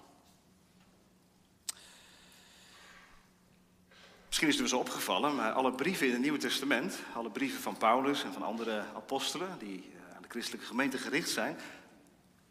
Misschien 4.28 4.48
is 4.48 4.56
het 4.56 4.64
dus 4.64 4.74
opgevallen, 4.74 5.36
maar 5.36 5.52
alle 5.52 5.72
brieven 5.72 6.06
in 6.06 6.12
het 6.12 6.22
Nieuwe 6.22 6.38
Testament, 6.38 7.00
alle 7.14 7.30
brieven 7.30 7.62
van 7.62 7.78
Paulus 7.78 8.24
en 8.24 8.34
van 8.34 8.44
andere 8.44 8.84
apostelen 8.96 9.60
die 9.60 9.92
eh, 9.94 10.16
aan 10.16 10.22
de 10.22 10.30
christelijke 10.30 10.66
gemeente 10.66 10.98
gericht 10.98 11.30
zijn, 11.30 11.58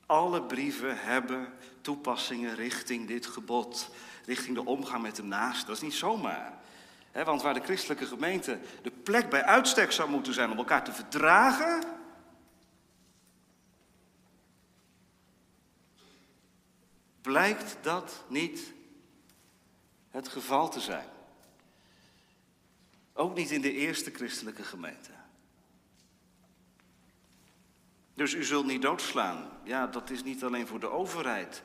alle 0.07 0.43
brieven 0.43 0.99
hebben 0.99 1.53
toepassingen 1.81 2.55
richting 2.55 3.07
dit 3.09 3.27
gebod, 3.27 3.91
richting 4.27 4.55
de 4.55 4.65
omgang 4.65 5.03
met 5.03 5.17
de 5.17 5.23
naast. 5.23 5.67
Dat 5.67 5.77
is 5.77 5.83
niet 5.83 5.95
zomaar. 5.95 6.53
want 7.13 7.43
waar 7.43 7.55
de 7.55 7.63
christelijke 7.63 8.07
gemeente 8.07 8.59
de 8.83 8.91
plek 8.91 9.31
bij 9.31 9.45
uitstek 9.45 9.93
zou 9.93 10.11
moeten 10.11 10.35
zijn 10.35 10.51
om 10.51 10.59
elkaar 10.59 10.85
te 10.85 10.93
verdragen, 10.93 12.00
blijkt 17.23 17.77
dat 17.83 18.25
niet 18.29 18.73
het 20.11 20.29
geval 20.29 20.69
te 20.69 20.81
zijn. 20.81 21.09
Ook 23.13 23.35
niet 23.35 23.51
in 23.51 23.61
de 23.61 23.73
eerste 23.73 24.11
christelijke 24.11 24.63
gemeente. 24.63 25.11
Dus 28.15 28.35
u 28.35 28.45
zult 28.45 28.67
niet 28.67 28.83
doodslaan. 28.83 29.51
Ja, 29.65 29.87
dat 29.87 30.11
is 30.11 30.23
niet 30.23 30.45
alleen 30.45 30.67
voor 30.67 30.81
de 30.81 30.91
overheid 30.91 31.63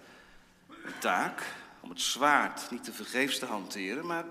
een 0.67 0.99
taak 0.99 1.43
om 1.79 1.89
het 1.89 2.01
zwaard 2.01 2.71
niet 2.71 2.83
te 2.83 2.93
vergeefs 2.93 3.39
te 3.39 3.45
hanteren, 3.45 4.05
maar 4.05 4.25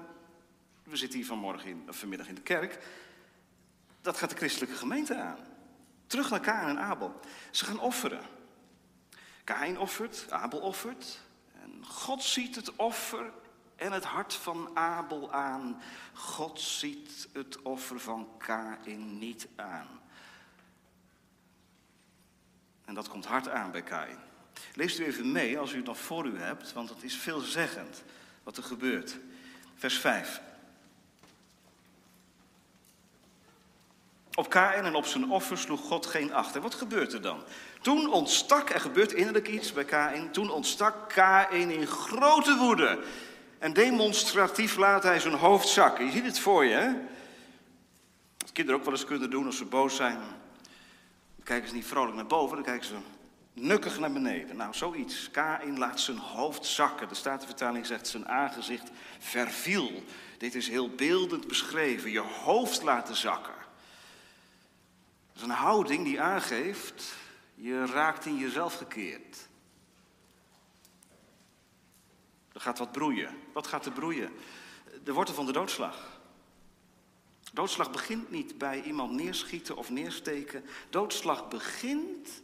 we 0.83 0.97
zitten 0.97 1.19
hier 1.19 1.29
vanmorgen 1.29 1.69
in, 1.69 1.85
of 1.89 1.97
vanmiddag 1.97 2.29
in 2.29 2.35
de 2.35 2.41
kerk. 2.41 2.79
Dat 4.01 4.17
gaat 4.17 4.31
de 4.31 4.37
christelijke 4.37 4.77
gemeente 4.77 5.17
aan. 5.17 5.39
Terug 6.07 6.31
naar 6.31 6.41
Kain 6.41 6.69
en 6.69 6.79
Abel. 6.79 7.21
Ze 7.51 7.65
gaan 7.65 7.81
offeren. 7.81 8.23
Kain 9.45 9.79
offert, 9.79 10.27
Abel 10.31 10.59
offert. 10.61 11.21
En 11.63 11.85
God 11.87 12.23
ziet 12.23 12.55
het 12.55 12.77
offer 12.77 13.33
en 13.77 13.93
het 13.93 14.05
hart 14.05 14.35
van 14.35 14.71
Abel 14.75 15.33
aan. 15.33 15.83
God 16.13 16.61
ziet 16.61 17.29
het 17.33 17.63
offer 17.63 18.01
van 18.01 18.29
Kain 18.39 19.19
niet 19.19 19.49
aan. 19.57 20.01
En 22.85 22.95
dat 22.95 23.09
komt 23.09 23.25
hard 23.25 23.49
aan 23.49 23.71
bij 23.71 23.83
Kain. 23.83 24.19
Leest 24.75 24.99
u 24.99 25.05
even 25.05 25.33
mee 25.33 25.59
als 25.59 25.73
u 25.73 25.77
het 25.77 25.87
nog 25.87 25.99
voor 25.99 26.27
u 26.27 26.39
hebt, 26.39 26.73
want 26.73 26.89
het 26.89 27.03
is 27.03 27.17
veelzeggend 27.17 28.03
wat 28.43 28.57
er 28.57 28.63
gebeurt. 28.63 29.19
Vers 29.75 29.99
5. 29.99 30.41
Op 34.35 34.51
Kain 34.51 34.85
en 34.85 34.95
op 34.95 35.07
zijn 35.07 35.31
offer 35.31 35.59
sloeg 35.59 35.81
God 35.81 36.07
geen 36.07 36.33
acht. 36.33 36.57
En 36.57 36.63
wat 36.63 36.75
gebeurt 36.75 37.13
er 37.13 37.23
dan? 37.23 37.43
Toen 37.85 38.13
ontstak, 38.13 38.71
er 38.71 38.81
gebeurt 38.81 39.13
innerlijk 39.13 39.49
iets 39.49 39.73
bij 39.73 39.85
Kain, 39.85 40.31
toen 40.31 40.51
ontstak 40.51 41.09
Kain 41.09 41.71
in 41.71 41.87
grote 41.87 42.57
woede. 42.57 43.03
En 43.59 43.73
demonstratief 43.73 44.77
laat 44.77 45.03
hij 45.03 45.21
zijn 45.21 45.35
hoofd 45.35 45.69
zakken. 45.69 46.05
Je 46.05 46.11
ziet 46.11 46.25
het 46.25 46.39
voor 46.39 46.65
je, 46.65 46.75
hè? 46.75 46.93
Wat 48.39 48.53
kinderen 48.53 48.81
ook 48.81 48.87
wel 48.87 48.95
eens 48.95 49.05
kunnen 49.05 49.31
doen 49.31 49.47
als 49.47 49.57
ze 49.57 49.65
boos 49.65 49.97
zijn. 49.97 50.19
Dan 51.37 51.45
kijken 51.45 51.69
ze 51.69 51.75
niet 51.75 51.87
vrolijk 51.87 52.15
naar 52.17 52.27
boven, 52.27 52.57
dan 52.57 52.65
kijken 52.65 52.87
ze 52.87 52.95
nukkig 53.53 53.99
naar 53.99 54.13
beneden. 54.13 54.57
Nou, 54.57 54.75
zoiets. 54.75 55.31
Kain 55.31 55.79
laat 55.79 56.01
zijn 56.01 56.19
hoofd 56.19 56.67
zakken. 56.67 57.09
De 57.09 57.15
Statenvertaling 57.15 57.87
zegt 57.87 58.09
zijn 58.09 58.29
aangezicht 58.29 58.91
verviel. 59.19 60.03
Dit 60.39 60.55
is 60.55 60.69
heel 60.69 60.91
beeldend 60.91 61.47
beschreven. 61.47 62.11
Je 62.11 62.25
hoofd 62.45 62.83
laten 62.83 63.17
zakken. 63.17 63.55
Dat 65.33 65.43
is 65.43 65.43
een 65.43 65.51
houding 65.51 66.05
die 66.05 66.21
aangeeft, 66.21 67.23
je 67.55 67.87
raakt 67.87 68.27
in 68.27 68.37
jezelf 68.37 68.75
gekeerd. 68.75 69.49
Er 72.53 72.61
gaat 72.61 72.79
wat 72.79 72.93
broeien. 72.93 73.37
Wat 73.53 73.67
gaat 73.67 73.87
er 73.87 73.93
broeien? 73.93 74.33
De 75.05 75.13
wortel 75.13 75.35
van 75.35 75.47
de 75.47 75.53
doodslag. 75.53 76.21
Doodslag 77.53 77.91
begint 77.91 78.31
niet 78.31 78.59
bij 78.59 78.83
iemand 78.83 79.13
neerschieten 79.13 79.77
of 79.77 79.91
neersteken. 79.91 80.65
Doodslag 80.91 81.49
begint 81.49 82.43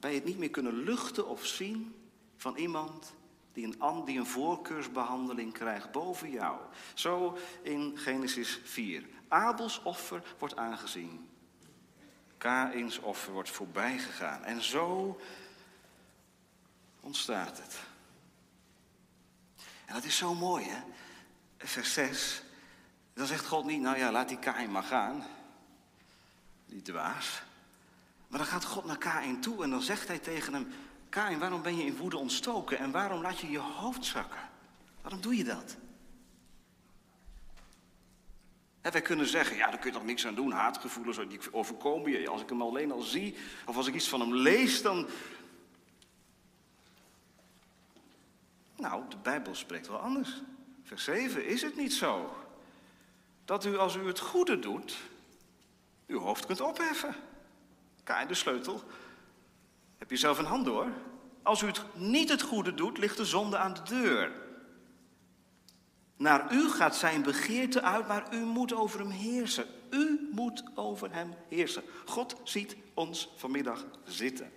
bij 0.00 0.14
het 0.14 0.24
niet 0.24 0.38
meer 0.38 0.50
kunnen 0.50 0.76
luchten 0.82 1.28
of 1.28 1.46
zien 1.46 1.94
van 2.36 2.56
iemand 2.56 3.14
die 3.52 3.64
een, 3.64 4.04
die 4.04 4.18
een 4.18 4.26
voorkeursbehandeling 4.26 5.52
krijgt 5.52 5.92
boven 5.92 6.30
jou. 6.30 6.58
Zo 6.94 7.38
in 7.62 7.98
Genesis 7.98 8.60
4. 8.64 9.06
Abels 9.28 9.82
offer 9.82 10.22
wordt 10.38 10.56
aangezien. 10.56 11.28
Kains 12.38 12.98
offer 12.98 13.32
wordt 13.32 13.50
voorbij 13.50 13.98
gegaan. 13.98 14.44
En 14.44 14.62
zo 14.62 15.20
ontstaat 17.00 17.58
het. 17.58 17.76
En 19.84 19.94
dat 19.94 20.04
is 20.04 20.16
zo 20.16 20.34
mooi, 20.34 20.64
hè? 20.68 20.80
Vers 21.58 21.92
6. 21.92 22.42
Dan 23.14 23.26
zegt 23.26 23.46
God 23.46 23.64
niet, 23.64 23.80
nou 23.80 23.98
ja, 23.98 24.10
laat 24.10 24.28
die 24.28 24.38
Kain 24.38 24.70
maar 24.70 24.82
gaan. 24.82 25.24
Die 26.66 26.82
dwaas. 26.82 27.42
Maar 28.28 28.38
dan 28.38 28.48
gaat 28.48 28.64
God 28.64 28.84
naar 28.84 28.98
Kain 28.98 29.40
toe 29.40 29.62
en 29.62 29.70
dan 29.70 29.82
zegt 29.82 30.08
hij 30.08 30.18
tegen 30.18 30.54
hem... 30.54 30.72
Kain, 31.08 31.38
waarom 31.38 31.62
ben 31.62 31.76
je 31.76 31.84
in 31.84 31.96
woede 31.96 32.16
ontstoken 32.16 32.78
en 32.78 32.90
waarom 32.90 33.20
laat 33.20 33.38
je 33.38 33.50
je 33.50 33.58
hoofd 33.58 34.04
zakken? 34.04 34.40
Waarom 35.02 35.20
doe 35.20 35.36
je 35.36 35.44
dat? 35.44 35.76
En 38.86 38.92
wij 38.92 39.02
kunnen 39.02 39.26
zeggen, 39.26 39.56
ja, 39.56 39.70
daar 39.70 39.78
kun 39.78 39.90
je 39.90 39.96
toch 39.96 40.06
niks 40.06 40.26
aan 40.26 40.34
doen. 40.34 40.52
Haatgevoelens, 40.52 41.18
overkomen 41.50 42.10
je. 42.10 42.28
Als 42.28 42.42
ik 42.42 42.48
hem 42.48 42.62
alleen 42.62 42.92
al 42.92 43.00
zie, 43.00 43.36
of 43.64 43.76
als 43.76 43.86
ik 43.86 43.94
iets 43.94 44.08
van 44.08 44.20
hem 44.20 44.34
lees, 44.34 44.82
dan... 44.82 45.06
Nou, 48.76 49.02
de 49.08 49.16
Bijbel 49.22 49.54
spreekt 49.54 49.88
wel 49.88 49.98
anders. 49.98 50.42
Vers 50.82 51.04
7, 51.04 51.46
is 51.46 51.62
het 51.62 51.76
niet 51.76 51.92
zo? 51.92 52.36
Dat 53.44 53.64
u, 53.64 53.78
als 53.78 53.94
u 53.94 54.06
het 54.06 54.18
goede 54.18 54.58
doet, 54.58 54.96
uw 56.06 56.18
hoofd 56.18 56.46
kunt 56.46 56.60
opheffen. 56.60 57.14
Kijk, 58.04 58.28
de 58.28 58.34
sleutel. 58.34 58.82
Heb 59.98 60.10
je 60.10 60.16
zelf 60.16 60.38
een 60.38 60.44
hand 60.44 60.64
door? 60.64 60.86
Als 61.42 61.62
u 61.62 61.66
het 61.66 61.82
niet 61.94 62.28
het 62.28 62.42
goede 62.42 62.74
doet, 62.74 62.98
ligt 62.98 63.16
de 63.16 63.24
zonde 63.24 63.56
aan 63.56 63.74
de 63.74 63.82
deur. 63.82 64.45
Naar 66.16 66.52
u 66.52 66.70
gaat 66.70 66.96
zijn 66.96 67.22
begeerte 67.22 67.82
uit, 67.82 68.08
maar 68.08 68.34
u 68.34 68.38
moet 68.38 68.72
over 68.72 68.98
hem 68.98 69.10
heersen. 69.10 69.66
U 69.90 70.28
moet 70.32 70.62
over 70.74 71.12
hem 71.12 71.34
heersen. 71.48 71.82
God 72.04 72.36
ziet 72.44 72.76
ons 72.94 73.32
vanmiddag 73.36 73.84
zitten. 74.04 74.52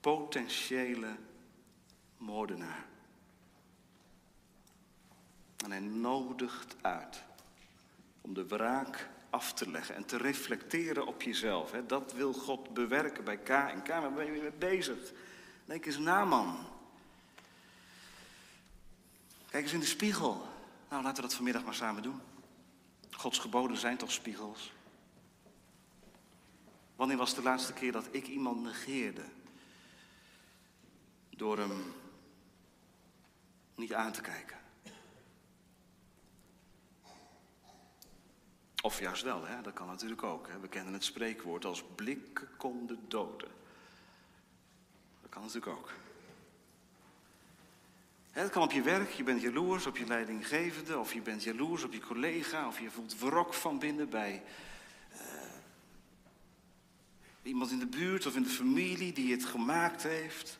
Potentiële 0.00 1.16
moordenaar. 2.16 2.86
En 5.64 5.70
hij 5.70 5.80
nodigt 5.80 6.76
uit 6.80 7.22
om 8.20 8.34
de 8.34 8.46
wraak 8.46 9.08
af 9.30 9.52
te 9.52 9.70
leggen 9.70 9.94
en 9.94 10.04
te 10.04 10.16
reflecteren 10.16 11.06
op 11.06 11.22
jezelf. 11.22 11.70
Dat 11.86 12.12
wil 12.12 12.32
God 12.32 12.74
bewerken 12.74 13.24
bij 13.24 13.38
K 13.38 13.48
en 13.48 13.82
K. 13.82 13.88
Waar 13.88 14.12
ben 14.12 14.34
je 14.34 14.40
mee 14.40 14.52
bezig? 14.58 15.12
Denk 15.64 15.86
eens 15.86 15.98
na, 15.98 16.24
man. 16.24 16.66
Kijk 19.50 19.62
eens 19.64 19.72
in 19.72 19.80
de 19.80 19.86
spiegel. 19.86 20.48
Nou, 20.88 21.02
laten 21.02 21.22
we 21.22 21.28
dat 21.28 21.34
vanmiddag 21.34 21.64
maar 21.64 21.74
samen 21.74 22.02
doen. 22.02 22.20
Gods 23.10 23.38
geboden 23.38 23.76
zijn 23.76 23.96
toch 23.96 24.12
spiegels? 24.12 24.72
Wanneer 26.96 27.16
was 27.16 27.34
de 27.34 27.42
laatste 27.42 27.72
keer 27.72 27.92
dat 27.92 28.08
ik 28.10 28.26
iemand 28.26 28.62
negeerde? 28.62 29.24
Door 31.30 31.58
hem 31.58 31.94
niet 33.74 33.94
aan 33.94 34.12
te 34.12 34.20
kijken. 34.20 34.58
Of 38.82 39.00
juist 39.00 39.22
wel, 39.22 39.46
hè? 39.46 39.62
dat 39.62 39.72
kan 39.72 39.86
natuurlijk 39.86 40.22
ook. 40.22 40.48
We 40.60 40.68
kennen 40.68 40.92
het 40.92 41.04
spreekwoord 41.04 41.64
als 41.64 41.84
blikken 41.94 42.48
konden 42.56 43.08
doden. 43.08 43.50
Dat 45.20 45.30
kan 45.30 45.42
natuurlijk 45.42 45.76
ook 45.76 45.92
Het 48.40 48.50
kan 48.50 48.62
op 48.62 48.72
je 48.72 48.82
werk, 48.82 49.10
je 49.10 49.22
bent 49.22 49.40
jaloers 49.40 49.86
op 49.86 49.96
je 49.96 50.06
leidinggevende, 50.06 50.98
of 50.98 51.12
je 51.12 51.20
bent 51.20 51.42
jaloers 51.42 51.82
op 51.82 51.92
je 51.92 52.00
collega, 52.00 52.66
of 52.66 52.80
je 52.80 52.90
voelt 52.90 53.18
wrok 53.18 53.54
van 53.54 53.78
binnen 53.78 54.08
bij 54.08 54.42
uh, 55.12 55.18
iemand 57.42 57.70
in 57.70 57.78
de 57.78 57.86
buurt 57.86 58.26
of 58.26 58.36
in 58.36 58.42
de 58.42 58.48
familie 58.48 59.12
die 59.12 59.32
het 59.32 59.44
gemaakt 59.44 60.02
heeft. 60.02 60.58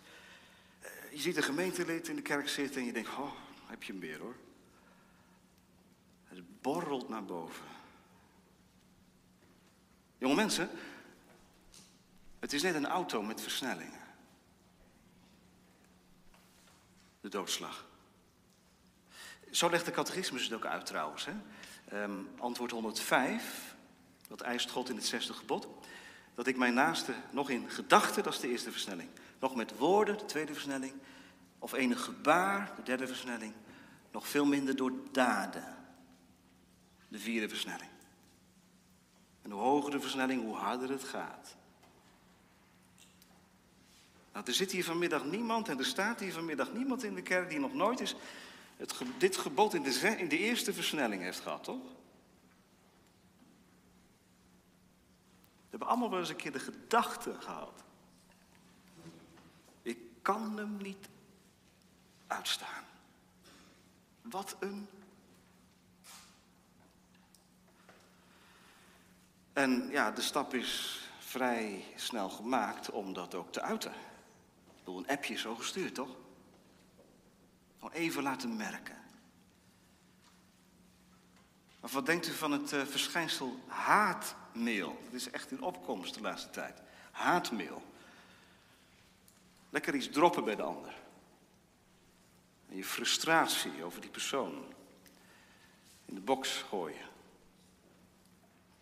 Uh, 0.83 0.89
je 1.13 1.21
ziet 1.21 1.37
een 1.37 1.43
gemeentelid 1.43 2.09
in 2.09 2.17
de 2.17 2.23
kerk 2.23 2.49
zitten 2.49 2.81
en 2.81 2.87
je 2.87 2.93
denkt, 2.93 3.09
oh, 3.09 3.33
heb 3.67 3.83
je 3.83 3.93
hem 3.93 4.01
weer 4.01 4.19
hoor. 4.19 4.37
Het 6.25 6.61
borrelt 6.61 7.09
naar 7.09 7.25
boven. 7.25 7.65
Jonge 10.19 10.35
mensen, 10.35 10.71
het 12.39 12.53
is 12.53 12.63
net 12.63 12.75
een 12.75 12.87
auto 12.87 13.23
met 13.23 13.41
versnellingen. 13.41 14.10
De 17.21 17.29
doodslag. 17.29 17.87
Zo 19.51 19.71
legt 19.71 19.85
de 19.85 19.91
catechismus 19.91 20.45
het 20.45 20.53
ook 20.53 20.67
uit 20.67 20.87
trouwens. 20.87 21.27
Hè? 21.27 21.33
Um, 22.03 22.29
antwoord 22.39 22.71
105, 22.71 23.75
dat 24.29 24.41
eist 24.41 24.71
God 24.71 24.89
in 24.89 24.97
het 24.97 25.07
zesde 25.07 25.33
gebod. 25.33 25.69
Dat 26.35 26.47
ik 26.47 26.57
mijn 26.57 26.75
naaste 26.75 27.15
nog 27.31 27.51
in 27.51 27.71
gedachten, 27.71 28.23
dat 28.23 28.33
is 28.33 28.41
de 28.41 28.49
eerste 28.49 28.71
versnelling. 28.71 29.09
Nog 29.39 29.55
met 29.55 29.77
woorden, 29.77 30.19
de 30.19 30.25
tweede 30.25 30.53
versnelling. 30.53 30.93
Of 31.59 31.73
enig 31.73 32.05
gebaar, 32.05 32.73
de 32.77 32.83
derde 32.83 33.07
versnelling. 33.07 33.55
Nog 34.13 34.29
veel 34.29 34.45
minder 34.45 34.77
door 34.77 34.93
daden, 35.13 35.77
de 37.09 37.19
vierde 37.19 37.49
versnelling. 37.49 37.91
En 39.43 39.51
hoe 39.51 39.61
hoger 39.61 39.91
de 39.91 40.01
versnelling, 40.01 40.43
hoe 40.43 40.57
harder 40.57 40.91
het 40.91 41.05
gaat. 41.05 41.57
Nou, 44.33 44.47
er 44.47 44.55
zit 44.55 44.71
hier 44.71 44.85
vanmiddag 44.85 45.25
niemand 45.25 45.69
en 45.69 45.79
er 45.79 45.85
staat 45.85 46.21
hier 46.21 46.33
vanmiddag 46.33 46.73
niemand 46.73 47.03
in 47.05 47.15
de 47.15 47.23
kerk 47.23 47.49
die 47.49 47.59
nog 47.59 47.75
nooit 47.75 48.01
is 48.01 48.15
het, 48.81 48.95
dit 49.19 49.37
gebod 49.37 49.75
in 49.75 49.83
de, 49.83 50.17
in 50.19 50.29
de 50.29 50.39
eerste 50.39 50.73
versnelling 50.73 51.23
heeft 51.23 51.41
gehad, 51.41 51.65
toch? 51.65 51.83
We 55.63 55.77
hebben 55.77 55.89
allemaal 55.89 56.11
wel 56.11 56.19
eens 56.19 56.29
een 56.29 56.37
keer 56.37 56.53
de 56.53 56.59
gedachte 56.59 57.35
gehad. 57.41 57.83
Ik 59.83 59.99
kan 60.23 60.57
hem 60.57 60.77
niet 60.77 61.09
uitstaan. 62.27 62.85
Wat 64.23 64.57
een. 64.61 64.89
En 69.53 69.89
ja, 69.91 70.11
de 70.11 70.23
stap 70.23 70.55
is 70.55 71.01
vrij 71.19 71.85
snel 71.97 72.29
gemaakt 72.31 72.91
om 72.91 73.13
dat 73.13 73.35
ook 73.35 73.53
te 73.53 73.61
uiten. 73.61 73.93
Een 74.99 75.09
appje 75.09 75.39
zo 75.39 75.55
gestuurd, 75.55 75.95
toch? 75.95 76.17
Gewoon 77.79 77.95
even 77.95 78.23
laten 78.23 78.57
merken. 78.57 78.99
Maar 81.81 81.91
wat 81.91 82.07
denkt 82.07 82.29
u 82.29 82.33
van 82.33 82.53
het 82.53 82.73
uh, 82.73 82.83
verschijnsel 82.83 83.59
haatmail? 83.67 85.01
Dat 85.05 85.13
is 85.13 85.31
echt 85.31 85.51
in 85.51 85.63
opkomst 85.63 86.15
de 86.15 86.21
laatste 86.21 86.51
tijd. 86.51 86.83
Haatmail. 87.11 87.83
Lekker 89.71 89.95
iets 89.95 90.09
droppen 90.11 90.45
bij 90.45 90.57
de 90.57 90.63
ander. 90.63 90.95
En 92.69 92.77
je 92.77 92.85
frustratie 92.85 93.85
over 93.85 94.01
die 94.01 94.11
persoon 94.11 94.65
in 96.05 96.15
de 96.15 96.21
box 96.21 96.65
gooien. 96.69 97.09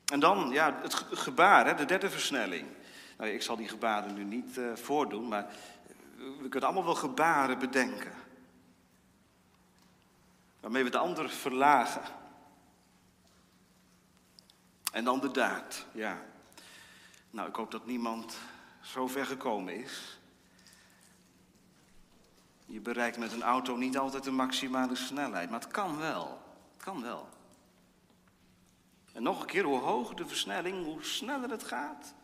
En 0.04 0.20
dan, 0.20 0.50
ja, 0.50 0.78
het 0.82 0.94
gebaar, 0.94 1.66
hè, 1.66 1.74
de 1.74 1.84
derde 1.84 2.10
versnelling. 2.10 2.66
Nou, 3.18 3.30
ik 3.30 3.42
zal 3.42 3.56
die 3.56 3.68
gebaren 3.68 4.14
nu 4.14 4.24
niet 4.24 4.56
uh, 4.56 4.76
voordoen, 4.76 5.28
maar 5.28 5.54
we 6.18 6.48
kunnen 6.48 6.68
allemaal 6.68 6.84
wel 6.84 6.94
gebaren 6.94 7.58
bedenken. 7.58 8.12
Waarmee 10.60 10.84
we 10.84 10.90
de 10.90 10.98
ander 10.98 11.30
verlagen. 11.30 12.02
En 14.92 15.04
dan 15.04 15.20
de 15.20 15.30
daad, 15.30 15.86
ja. 15.92 16.22
Nou, 17.30 17.48
ik 17.48 17.54
hoop 17.54 17.70
dat 17.70 17.86
niemand 17.86 18.36
zo 18.80 19.06
ver 19.06 19.26
gekomen 19.26 19.82
is. 19.82 20.18
Je 22.66 22.80
bereikt 22.80 23.18
met 23.18 23.32
een 23.32 23.42
auto 23.42 23.76
niet 23.76 23.98
altijd 23.98 24.24
de 24.24 24.30
maximale 24.30 24.96
snelheid, 24.96 25.50
maar 25.50 25.60
het 25.60 25.70
kan 25.70 25.98
wel. 25.98 26.42
Het 26.74 26.84
kan 26.84 27.02
wel. 27.02 27.28
En 29.12 29.22
nog 29.22 29.40
een 29.40 29.46
keer, 29.46 29.64
hoe 29.64 29.78
hoger 29.78 30.16
de 30.16 30.26
versnelling, 30.26 30.84
hoe 30.84 31.04
sneller 31.04 31.50
het 31.50 31.64
gaat. 31.64 32.14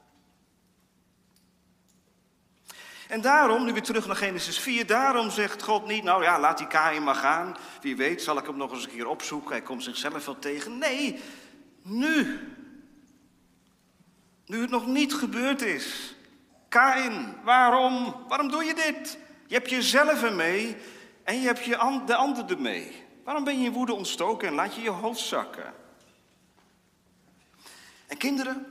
En 3.09 3.21
daarom, 3.21 3.65
nu 3.65 3.73
weer 3.73 3.83
terug 3.83 4.07
naar 4.07 4.17
Genesis 4.17 4.59
4, 4.59 4.87
daarom 4.87 5.31
zegt 5.31 5.63
God 5.63 5.87
niet, 5.87 6.05
nou 6.05 6.23
ja, 6.23 6.41
laat 6.41 6.59
die 6.59 6.67
Kain 6.67 7.05
maar 7.05 7.15
gaan. 7.15 7.57
Wie 7.81 7.97
weet 7.97 8.23
zal 8.23 8.39
ik 8.39 8.47
hem 8.47 8.57
nog 8.57 8.73
eens 8.73 8.85
een 8.85 8.91
keer 8.91 9.07
opzoeken, 9.07 9.51
hij 9.51 9.63
komt 9.63 9.83
zichzelf 9.83 10.25
wel 10.25 10.39
tegen. 10.39 10.79
Nee, 10.79 11.21
nu. 11.83 12.41
Nu 14.47 14.61
het 14.61 14.71
nog 14.71 14.87
niet 14.87 15.15
gebeurd 15.15 15.63
is. 15.63 16.17
Kain, 16.69 17.37
waarom? 17.43 18.15
Waarom 18.29 18.51
doe 18.51 18.65
je 18.65 18.75
dit? 18.75 19.19
Je 19.47 19.55
hebt 19.55 19.71
jezelf 19.71 20.23
ermee 20.23 20.77
en 21.25 21.41
je 21.41 21.47
hebt 21.47 21.65
je 21.65 22.03
de 22.07 22.15
ander 22.15 22.51
ermee. 22.51 23.03
Waarom 23.25 23.45
ben 23.45 23.59
je 23.59 23.67
in 23.67 23.73
woede 23.73 23.95
ontstoken 23.95 24.49
en 24.49 24.55
laat 24.55 24.75
je 24.75 24.83
je 24.83 24.91
hoofd 24.91 25.21
zakken? 25.21 25.75
En 28.07 28.17
kinderen, 28.17 28.67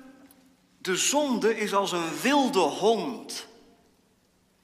de 0.78 0.96
zonde 0.96 1.58
is 1.58 1.74
als 1.74 1.92
een 1.92 2.20
wilde 2.22 2.60
hond 2.60 3.48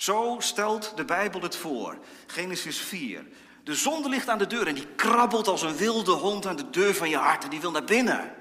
zo 0.10 0.36
stelt 0.40 0.98
de 0.98 1.06
Bijbel 1.06 1.42
het 1.42 1.56
voor. 1.56 1.98
Genesis 2.28 2.80
4. 2.80 3.26
De 3.64 3.76
zonde 3.76 4.10
ligt 4.10 4.30
aan 4.30 4.38
de 4.38 4.48
deur 4.48 4.68
en 4.68 4.76
die 4.76 4.88
krabbelt 4.88 5.48
als 5.48 5.62
een 5.62 5.76
wilde 5.76 6.12
hond 6.12 6.46
aan 6.46 6.56
de 6.56 6.70
deur 6.70 6.96
van 6.96 7.10
je 7.10 7.18
hart 7.18 7.44
en 7.44 7.50
die 7.50 7.62
wil 7.62 7.72
naar 7.72 7.84
binnen. 7.84 8.36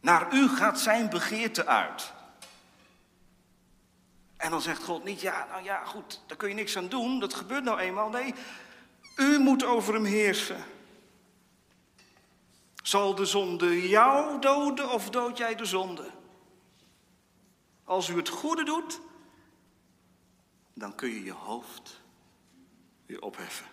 Naar 0.00 0.34
u 0.34 0.48
gaat 0.48 0.80
zijn 0.80 1.10
begeerte 1.10 1.66
uit. 1.66 2.12
En 4.36 4.50
dan 4.50 4.60
zegt 4.60 4.84
God 4.84 5.04
niet, 5.04 5.20
ja, 5.20 5.46
nou 5.50 5.64
ja, 5.64 5.84
goed, 5.84 6.22
daar 6.26 6.36
kun 6.36 6.48
je 6.48 6.54
niks 6.54 6.76
aan 6.76 6.88
doen, 6.88 7.20
dat 7.20 7.34
gebeurt 7.34 7.64
nou 7.64 7.78
eenmaal. 7.78 8.08
Nee, 8.08 8.34
u 9.16 9.38
moet 9.38 9.64
over 9.64 9.94
hem 9.94 10.04
heersen. 10.04 10.64
Zal 12.82 13.14
de 13.14 13.26
zonde 13.26 13.88
jou 13.88 14.40
doden 14.40 14.90
of 14.90 15.10
dood 15.10 15.38
jij 15.38 15.54
de 15.54 15.64
zonde? 15.64 16.13
Als 17.84 18.08
u 18.08 18.16
het 18.16 18.28
goede 18.28 18.64
doet, 18.64 19.00
dan 20.74 20.94
kun 20.94 21.08
je 21.08 21.24
je 21.24 21.32
hoofd 21.32 22.00
weer 23.06 23.22
opheffen. 23.22 23.66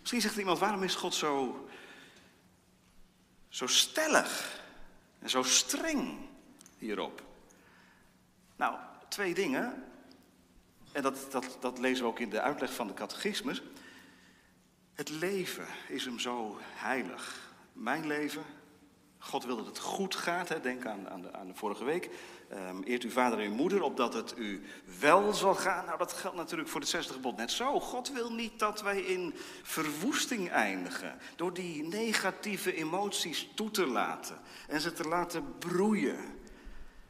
Misschien 0.00 0.20
zegt 0.20 0.36
iemand, 0.36 0.58
waarom 0.58 0.82
is 0.82 0.94
God 0.94 1.14
zo, 1.14 1.68
zo 3.48 3.66
stellig 3.66 4.62
en 5.18 5.30
zo 5.30 5.42
streng 5.42 6.18
hierop? 6.78 7.22
Nou, 8.56 8.78
twee 9.08 9.34
dingen. 9.34 9.84
En 10.92 11.02
dat, 11.02 11.32
dat, 11.32 11.56
dat 11.60 11.78
lezen 11.78 12.04
we 12.04 12.10
ook 12.10 12.20
in 12.20 12.30
de 12.30 12.40
uitleg 12.40 12.74
van 12.74 12.86
de 12.86 12.94
catechismus. 12.94 13.62
Het 14.94 15.08
leven 15.08 15.66
is 15.88 16.04
hem 16.04 16.18
zo 16.18 16.58
heilig. 16.60 17.54
Mijn 17.72 18.06
leven, 18.06 18.44
God 19.26 19.44
wil 19.44 19.56
dat 19.56 19.66
het 19.66 19.78
goed 19.78 20.14
gaat. 20.14 20.48
Hè. 20.48 20.60
Denk 20.60 20.86
aan, 20.86 21.08
aan, 21.08 21.22
de, 21.22 21.32
aan 21.32 21.46
de 21.46 21.54
vorige 21.54 21.84
week. 21.84 22.10
Um, 22.52 22.82
eert 22.82 23.02
uw 23.02 23.10
vader 23.10 23.38
en 23.38 23.44
uw 23.44 23.54
moeder 23.54 23.82
opdat 23.82 24.14
het 24.14 24.34
u 24.38 24.62
wel 25.00 25.32
zal 25.32 25.54
gaan. 25.54 25.84
Nou, 25.84 25.98
dat 25.98 26.12
geldt 26.12 26.36
natuurlijk 26.36 26.68
voor 26.68 26.80
het 26.80 26.88
zesde 26.88 27.12
gebod 27.12 27.36
net 27.36 27.50
zo. 27.50 27.80
God 27.80 28.12
wil 28.12 28.32
niet 28.32 28.58
dat 28.58 28.82
wij 28.82 29.00
in 29.00 29.34
verwoesting 29.62 30.50
eindigen. 30.50 31.18
Door 31.36 31.54
die 31.54 31.82
negatieve 31.82 32.74
emoties 32.74 33.48
toe 33.54 33.70
te 33.70 33.86
laten. 33.86 34.38
En 34.68 34.80
ze 34.80 34.92
te 34.92 35.08
laten 35.08 35.58
broeien. 35.58 36.38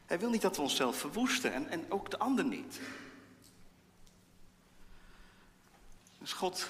Hij 0.07 0.19
wil 0.19 0.31
niet 0.31 0.43
dat 0.43 0.57
we 0.57 0.63
onszelf 0.63 0.97
verwoesten. 0.97 1.53
En, 1.53 1.69
en 1.69 1.85
ook 1.89 2.11
de 2.11 2.19
ander 2.19 2.45
niet. 2.45 2.81
Dus 6.19 6.33
God 6.33 6.69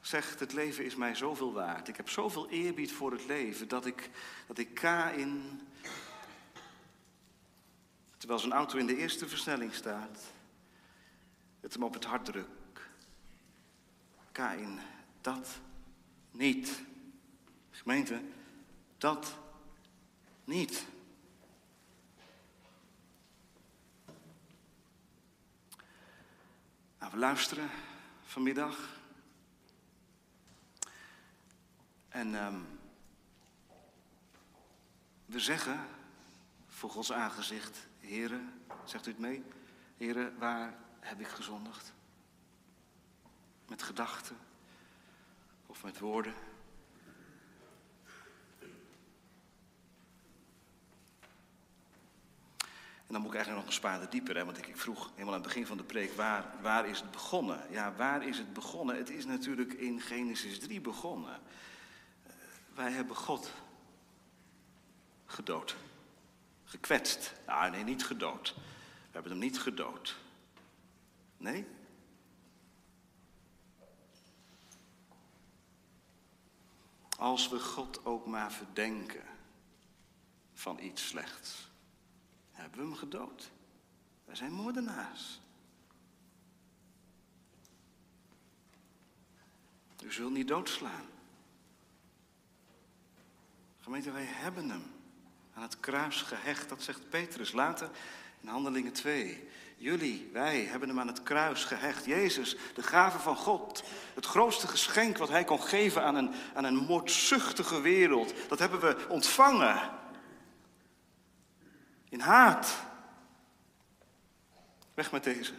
zegt, 0.00 0.40
het 0.40 0.52
leven 0.52 0.84
is 0.84 0.96
mij 0.96 1.14
zoveel 1.14 1.52
waard. 1.52 1.88
Ik 1.88 1.96
heb 1.96 2.08
zoveel 2.08 2.48
eerbied 2.48 2.92
voor 2.92 3.12
het 3.12 3.26
leven 3.26 3.68
dat 3.68 3.86
ik, 3.86 4.10
dat 4.46 4.58
ik 4.58 4.74
Kain, 4.74 5.60
terwijl 8.16 8.40
zijn 8.40 8.52
auto 8.52 8.78
in 8.78 8.86
de 8.86 8.96
eerste 8.96 9.28
versnelling 9.28 9.74
staat, 9.74 10.20
het 11.60 11.72
hem 11.72 11.82
op 11.82 11.94
het 11.94 12.04
hart 12.04 12.24
druk. 12.24 12.88
Kain, 14.32 14.78
dat 15.20 15.48
niet. 16.30 16.82
Gemeente, 17.70 18.22
dat 18.98 19.36
niet. 20.44 20.84
Nou, 26.98 27.12
we 27.12 27.18
luisteren 27.18 27.70
vanmiddag 28.24 28.99
En 32.10 32.34
um, 32.34 32.66
we 35.26 35.40
zeggen 35.40 35.80
voor 36.68 36.90
Gods 36.90 37.12
aangezicht, 37.12 37.86
heren, 37.98 38.62
zegt 38.84 39.06
u 39.06 39.10
het 39.10 39.20
mee? 39.20 39.44
Heren, 39.96 40.38
waar 40.38 40.74
heb 41.00 41.20
ik 41.20 41.26
gezondigd? 41.26 41.92
Met 43.68 43.82
gedachten 43.82 44.36
of 45.66 45.84
met 45.84 45.98
woorden? 45.98 46.34
En 53.06 53.16
dan 53.16 53.24
moet 53.24 53.34
ik 53.34 53.36
eigenlijk 53.36 53.66
nog 53.66 53.74
een 53.74 53.80
spade 53.80 54.08
dieper, 54.08 54.36
hè? 54.36 54.44
want 54.44 54.58
ik, 54.58 54.66
ik, 54.66 54.76
vroeg 54.76 55.10
helemaal 55.10 55.34
aan 55.34 55.40
het 55.40 55.48
begin 55.48 55.66
van 55.66 55.76
de 55.76 55.82
preek, 55.82 56.12
waar, 56.12 56.44
waar 56.60 56.86
is 56.88 57.00
het 57.00 57.10
begonnen? 57.10 57.66
Ja, 57.70 57.92
waar 57.96 58.26
is 58.26 58.38
het 58.38 58.52
begonnen? 58.52 58.96
Het 58.96 59.10
is 59.10 59.26
natuurlijk 59.26 59.72
in 59.72 60.00
Genesis 60.00 60.58
3 60.58 60.80
begonnen. 60.80 61.40
Wij 62.74 62.92
hebben 62.92 63.16
God 63.16 63.52
gedood. 65.26 65.76
Gekwetst. 66.64 67.34
Ah, 67.44 67.70
nee, 67.70 67.84
niet 67.84 68.04
gedood. 68.04 68.54
We 68.54 69.10
hebben 69.10 69.30
hem 69.30 69.40
niet 69.40 69.60
gedood. 69.60 70.16
Nee? 71.36 71.66
Als 77.18 77.48
we 77.48 77.58
God 77.58 78.04
ook 78.04 78.26
maar 78.26 78.52
verdenken 78.52 79.24
van 80.52 80.78
iets 80.78 81.06
slechts 81.06 81.70
hebben 82.60 82.78
we 82.78 82.86
hem 82.86 82.94
gedood. 82.94 83.50
Wij 84.24 84.34
zijn 84.34 84.52
moordenaars. 84.52 85.40
U 90.04 90.12
zult 90.12 90.32
niet 90.32 90.48
doodslaan. 90.48 91.04
Wij 93.90 94.02
hebben 94.26 94.70
hem 94.70 94.92
aan 95.54 95.62
het 95.62 95.80
kruis 95.80 96.22
gehecht. 96.22 96.68
Dat 96.68 96.82
zegt 96.82 97.08
Petrus 97.08 97.52
later 97.52 97.90
in 98.40 98.48
Handelingen 98.48 98.92
2. 98.92 99.48
Jullie, 99.76 100.30
wij 100.32 100.64
hebben 100.64 100.88
hem 100.88 101.00
aan 101.00 101.06
het 101.06 101.22
kruis 101.22 101.64
gehecht. 101.64 102.04
Jezus, 102.04 102.56
de 102.74 102.82
gave 102.82 103.18
van 103.18 103.36
God. 103.36 103.84
Het 104.14 104.26
grootste 104.26 104.68
geschenk 104.68 105.16
wat 105.16 105.28
hij 105.28 105.44
kon 105.44 105.62
geven 105.62 106.02
aan 106.02 106.14
een, 106.14 106.30
aan 106.54 106.64
een 106.64 106.74
moordzuchtige 106.74 107.80
wereld. 107.80 108.34
Dat 108.48 108.58
hebben 108.58 108.80
we 108.80 109.06
ontvangen 109.08 109.90
in 112.08 112.20
haat. 112.20 112.76
Weg 114.94 115.12
met 115.12 115.24
deze. 115.24 115.54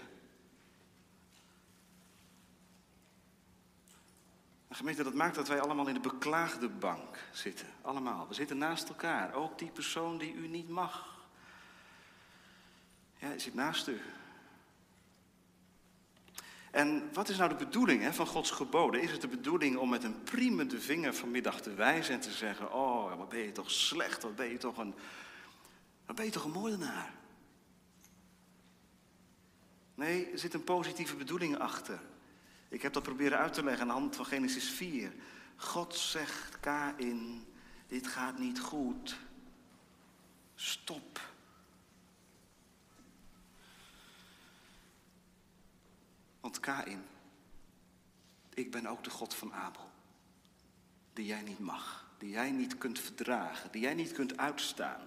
En 4.71 4.77
gemeente, 4.77 5.03
dat 5.03 5.13
maakt 5.13 5.35
dat 5.35 5.47
wij 5.47 5.61
allemaal 5.61 5.87
in 5.87 5.93
de 5.93 5.99
beklaagde 5.99 6.69
bank 6.69 7.17
zitten. 7.31 7.67
Allemaal. 7.81 8.27
We 8.27 8.33
zitten 8.33 8.57
naast 8.57 8.89
elkaar. 8.89 9.33
Ook 9.33 9.59
die 9.59 9.69
persoon 9.69 10.17
die 10.17 10.33
u 10.33 10.47
niet 10.47 10.69
mag. 10.69 11.25
Ja, 13.17 13.37
zit 13.37 13.53
naast 13.53 13.87
u. 13.87 14.01
En 16.71 17.13
wat 17.13 17.29
is 17.29 17.37
nou 17.37 17.49
de 17.49 17.65
bedoeling 17.65 18.01
hè, 18.01 18.13
van 18.13 18.27
Gods 18.27 18.51
geboden? 18.51 19.01
Is 19.01 19.11
het 19.11 19.21
de 19.21 19.27
bedoeling 19.27 19.77
om 19.77 19.89
met 19.89 20.03
een 20.03 20.23
priemende 20.23 20.81
vinger 20.81 21.13
vanmiddag 21.13 21.61
te 21.61 21.73
wijzen 21.73 22.13
en 22.13 22.19
te 22.19 22.31
zeggen: 22.31 22.73
Oh, 22.73 23.17
wat 23.17 23.29
ben 23.29 23.39
je 23.39 23.51
toch 23.51 23.71
slecht, 23.71 24.23
wat 24.23 24.35
ben 24.35 24.49
je 24.49 24.57
toch 24.57 24.77
een 24.77 24.93
dan 26.05 26.15
ben 26.15 26.25
je 26.25 26.31
toch 26.31 26.43
een 26.43 26.51
moordenaar? 26.51 27.13
Nee, 29.95 30.31
er 30.31 30.39
zit 30.39 30.53
een 30.53 30.63
positieve 30.63 31.15
bedoeling 31.15 31.57
achter. 31.57 31.99
Ik 32.71 32.81
heb 32.81 32.93
dat 32.93 33.03
proberen 33.03 33.37
uit 33.37 33.53
te 33.53 33.63
leggen 33.63 33.81
aan 33.81 33.87
de 33.87 33.93
hand 33.93 34.15
van 34.15 34.25
Genesis 34.25 34.69
4. 34.69 35.13
God 35.55 35.95
zegt 35.95 36.59
Kain, 36.59 37.45
dit 37.87 38.07
gaat 38.07 38.39
niet 38.39 38.59
goed. 38.59 39.17
Stop. 40.55 41.33
Want 46.39 46.59
Kain, 46.59 47.03
ik 48.53 48.71
ben 48.71 48.85
ook 48.85 49.03
de 49.03 49.09
God 49.09 49.33
van 49.33 49.53
Abel. 49.53 49.89
Die 51.13 51.25
jij 51.25 51.41
niet 51.41 51.59
mag, 51.59 52.11
die 52.17 52.29
jij 52.29 52.51
niet 52.51 52.77
kunt 52.77 52.99
verdragen, 52.99 53.71
die 53.71 53.81
jij 53.81 53.93
niet 53.93 54.11
kunt 54.11 54.37
uitstaan. 54.37 55.01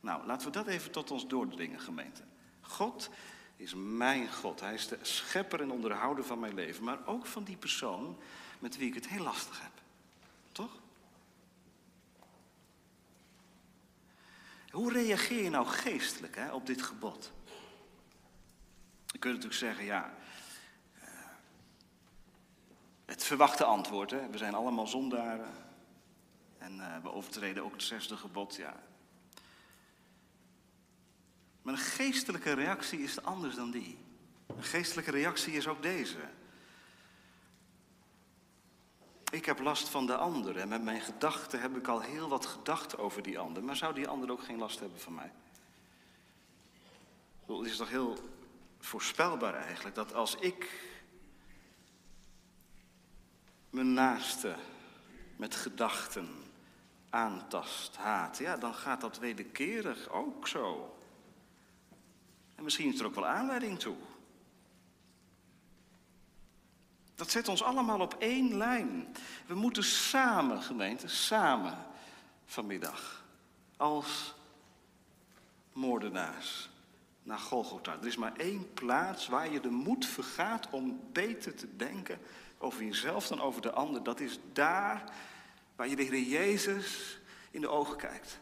Nou, 0.00 0.26
laten 0.26 0.46
we 0.46 0.52
dat 0.52 0.66
even 0.66 0.90
tot 0.90 1.10
ons 1.10 1.26
doordringen, 1.26 1.80
gemeente. 1.80 2.22
God 2.60 3.10
is 3.56 3.74
mijn 3.74 4.32
God. 4.32 4.60
Hij 4.60 4.74
is 4.74 4.88
de 4.88 4.98
schepper 5.02 5.60
en 5.60 5.70
onderhouder 5.70 6.24
van 6.24 6.38
mijn 6.38 6.54
leven. 6.54 6.84
Maar 6.84 7.06
ook 7.06 7.26
van 7.26 7.44
die 7.44 7.56
persoon 7.56 8.18
met 8.58 8.76
wie 8.76 8.88
ik 8.88 8.94
het 8.94 9.08
heel 9.08 9.22
lastig 9.22 9.60
heb. 9.62 9.72
Toch? 10.52 10.80
Hoe 14.70 14.92
reageer 14.92 15.42
je 15.42 15.50
nou 15.50 15.66
geestelijk 15.66 16.36
hè, 16.36 16.52
op 16.52 16.66
dit 16.66 16.82
gebod? 16.82 17.32
Je 19.06 19.18
kunt 19.18 19.34
natuurlijk 19.34 19.60
zeggen, 19.60 19.84
ja, 19.84 20.14
eh, 21.00 21.08
het 23.04 23.24
verwachte 23.24 23.64
antwoord. 23.64 24.10
Hè? 24.10 24.30
We 24.30 24.38
zijn 24.38 24.54
allemaal 24.54 24.86
zondaren. 24.86 25.64
En 26.58 26.76
uh, 26.76 26.96
we 27.02 27.12
overtreden 27.12 27.64
ook 27.64 27.72
het 27.72 27.82
zesde 27.82 28.16
gebod. 28.16 28.56
Ja, 28.56 28.82
maar 31.66 31.74
een 31.74 31.80
geestelijke 31.80 32.52
reactie 32.52 32.98
is 32.98 33.22
anders 33.22 33.54
dan 33.54 33.70
die. 33.70 33.98
Een 34.46 34.62
geestelijke 34.62 35.10
reactie 35.10 35.52
is 35.52 35.68
ook 35.68 35.82
deze. 35.82 36.18
Ik 39.30 39.44
heb 39.44 39.58
last 39.58 39.88
van 39.88 40.06
de 40.06 40.16
ander 40.16 40.56
en 40.56 40.68
met 40.68 40.82
mijn 40.82 41.00
gedachten 41.00 41.60
heb 41.60 41.76
ik 41.76 41.88
al 41.88 42.00
heel 42.00 42.28
wat 42.28 42.46
gedacht 42.46 42.98
over 42.98 43.22
die 43.22 43.38
ander. 43.38 43.64
Maar 43.64 43.76
zou 43.76 43.94
die 43.94 44.08
ander 44.08 44.30
ook 44.30 44.42
geen 44.42 44.58
last 44.58 44.80
hebben 44.80 45.00
van 45.00 45.14
mij? 45.14 45.32
Het 47.46 47.66
is 47.66 47.76
toch 47.76 47.90
heel 47.90 48.18
voorspelbaar 48.78 49.54
eigenlijk 49.54 49.94
dat 49.94 50.14
als 50.14 50.34
ik 50.34 50.80
mijn 53.70 53.92
naaste 53.92 54.56
met 55.36 55.54
gedachten 55.54 56.28
aantast, 57.10 57.96
haat, 57.96 58.38
ja, 58.38 58.56
dan 58.56 58.74
gaat 58.74 59.00
dat 59.00 59.18
wederkerig 59.18 60.08
ook 60.08 60.48
zo. 60.48 60.95
En 62.56 62.64
misschien 62.64 62.92
is 62.92 63.00
er 63.00 63.06
ook 63.06 63.14
wel 63.14 63.26
aanleiding 63.26 63.78
toe. 63.78 63.96
Dat 67.14 67.30
zet 67.30 67.48
ons 67.48 67.62
allemaal 67.62 68.00
op 68.00 68.16
één 68.18 68.56
lijn. 68.56 69.14
We 69.46 69.54
moeten 69.54 69.84
samen, 69.84 70.62
gemeente, 70.62 71.08
samen 71.08 71.78
vanmiddag, 72.44 73.24
als 73.76 74.34
moordenaars, 75.72 76.70
naar 77.22 77.38
Golgotha. 77.38 77.96
Er 78.00 78.06
is 78.06 78.16
maar 78.16 78.36
één 78.36 78.72
plaats 78.72 79.28
waar 79.28 79.52
je 79.52 79.60
de 79.60 79.70
moed 79.70 80.06
vergaat 80.06 80.70
om 80.70 81.00
beter 81.12 81.54
te 81.54 81.76
denken 81.76 82.18
over 82.58 82.84
jezelf 82.84 83.26
dan 83.26 83.40
over 83.40 83.62
de 83.62 83.72
ander. 83.72 84.02
Dat 84.02 84.20
is 84.20 84.38
daar 84.52 85.12
waar 85.76 85.88
je 85.88 85.96
de 85.96 86.02
Heer 86.02 86.22
Jezus 86.22 87.18
in 87.50 87.60
de 87.60 87.68
ogen 87.68 87.96
kijkt 87.96 88.38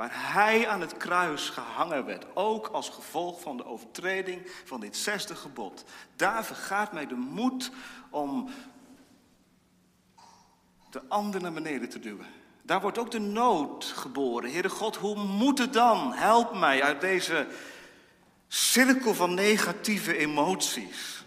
waar 0.00 0.32
hij 0.32 0.68
aan 0.68 0.80
het 0.80 0.96
kruis 0.96 1.48
gehangen 1.48 2.04
werd, 2.04 2.26
ook 2.34 2.66
als 2.66 2.88
gevolg 2.88 3.40
van 3.40 3.56
de 3.56 3.64
overtreding 3.64 4.50
van 4.64 4.80
dit 4.80 4.96
zesde 4.96 5.34
gebod. 5.34 5.84
Daar 6.16 6.44
vergaat 6.44 6.92
mij 6.92 7.06
de 7.06 7.14
moed 7.14 7.70
om 8.10 8.50
de 10.90 11.02
ander 11.08 11.40
naar 11.40 11.52
beneden 11.52 11.88
te 11.88 11.98
duwen. 11.98 12.26
Daar 12.62 12.80
wordt 12.80 12.98
ook 12.98 13.10
de 13.10 13.18
nood 13.18 13.84
geboren. 13.84 14.50
Heere 14.50 14.68
God, 14.68 14.96
hoe 14.96 15.16
moet 15.16 15.58
het 15.58 15.72
dan? 15.72 16.12
Help 16.12 16.54
mij 16.54 16.82
uit 16.82 17.00
deze 17.00 17.46
cirkel 18.48 19.14
van 19.14 19.34
negatieve 19.34 20.16
emoties. 20.16 21.24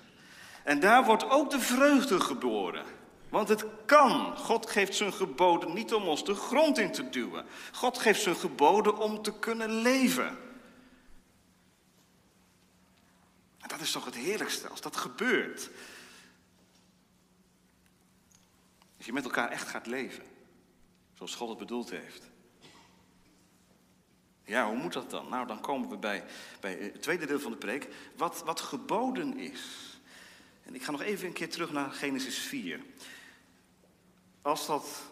En 0.64 0.80
daar 0.80 1.06
wordt 1.06 1.30
ook 1.30 1.50
de 1.50 1.60
vreugde 1.60 2.20
geboren. 2.20 2.86
Want 3.34 3.48
het 3.48 3.66
kan. 3.86 4.38
God 4.38 4.70
geeft 4.70 4.96
zijn 4.96 5.14
geboden 5.14 5.74
niet 5.74 5.94
om 5.94 6.08
ons 6.08 6.26
de 6.26 6.36
grond 6.36 6.78
in 6.78 6.92
te 6.92 7.10
duwen. 7.10 7.46
God 7.72 7.98
geeft 7.98 8.22
zijn 8.22 8.36
geboden 8.36 8.98
om 8.98 9.22
te 9.22 9.40
kunnen 9.40 9.70
leven. 9.70 10.28
En 13.60 13.68
dat 13.68 13.80
is 13.80 13.92
toch 13.92 14.06
het 14.06 14.16
heerlijkste 14.16 14.68
als 14.68 14.82
dat 14.82 14.98
gebeurt. 14.98 15.70
Als 18.98 19.06
je 19.06 19.14
met 19.14 19.24
elkaar 19.24 19.50
echt 19.50 19.68
gaat 19.68 19.88
leven. 19.88 20.24
Zoals 21.14 21.36
God 21.36 21.50
het 21.50 21.58
bedoeld 21.58 21.90
heeft. 21.90 22.24
Ja, 24.44 24.68
hoe 24.68 24.78
moet 24.78 24.94
dat 24.94 25.10
dan? 25.10 25.30
Nou, 25.30 25.48
dan 25.48 25.62
komen 25.62 25.90
we 25.90 25.98
bij, 25.98 26.24
bij 26.60 26.74
het 26.74 27.02
tweede 27.02 27.26
deel 27.26 27.40
van 27.40 27.52
de 27.52 27.58
preek. 27.58 27.88
Wat, 28.18 28.44
wat 28.44 28.60
geboden 28.60 29.38
is. 29.38 29.62
En 30.64 30.76
ik 30.76 30.84
ga 30.84 30.92
nog 30.92 31.02
even 31.02 31.28
een 31.28 31.34
keer 31.34 31.50
terug 31.50 31.72
naar 31.72 31.92
Genesis 31.92 32.38
4. 32.38 32.80
Als 34.44 34.66
dat 34.66 35.04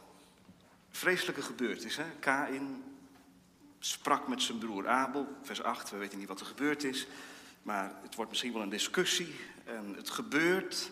vreselijke 0.90 1.42
gebeurd 1.42 1.84
is, 1.84 1.98
hè? 1.98 2.12
Kain 2.20 2.84
sprak 3.80 4.28
met 4.28 4.42
zijn 4.42 4.58
broer 4.58 4.88
Abel, 4.88 5.28
vers 5.42 5.64
8, 5.64 5.90
we 5.90 5.98
weten 5.98 6.18
niet 6.18 6.28
wat 6.28 6.40
er 6.40 6.46
gebeurd 6.46 6.84
is, 6.84 7.08
maar 7.62 7.96
het 8.02 8.16
wordt 8.16 8.32
misschien 8.32 8.54
wel 8.54 8.62
een 8.62 8.70
discussie 8.70 9.36
en 9.66 9.94
het 9.96 10.10
gebeurt. 10.10 10.92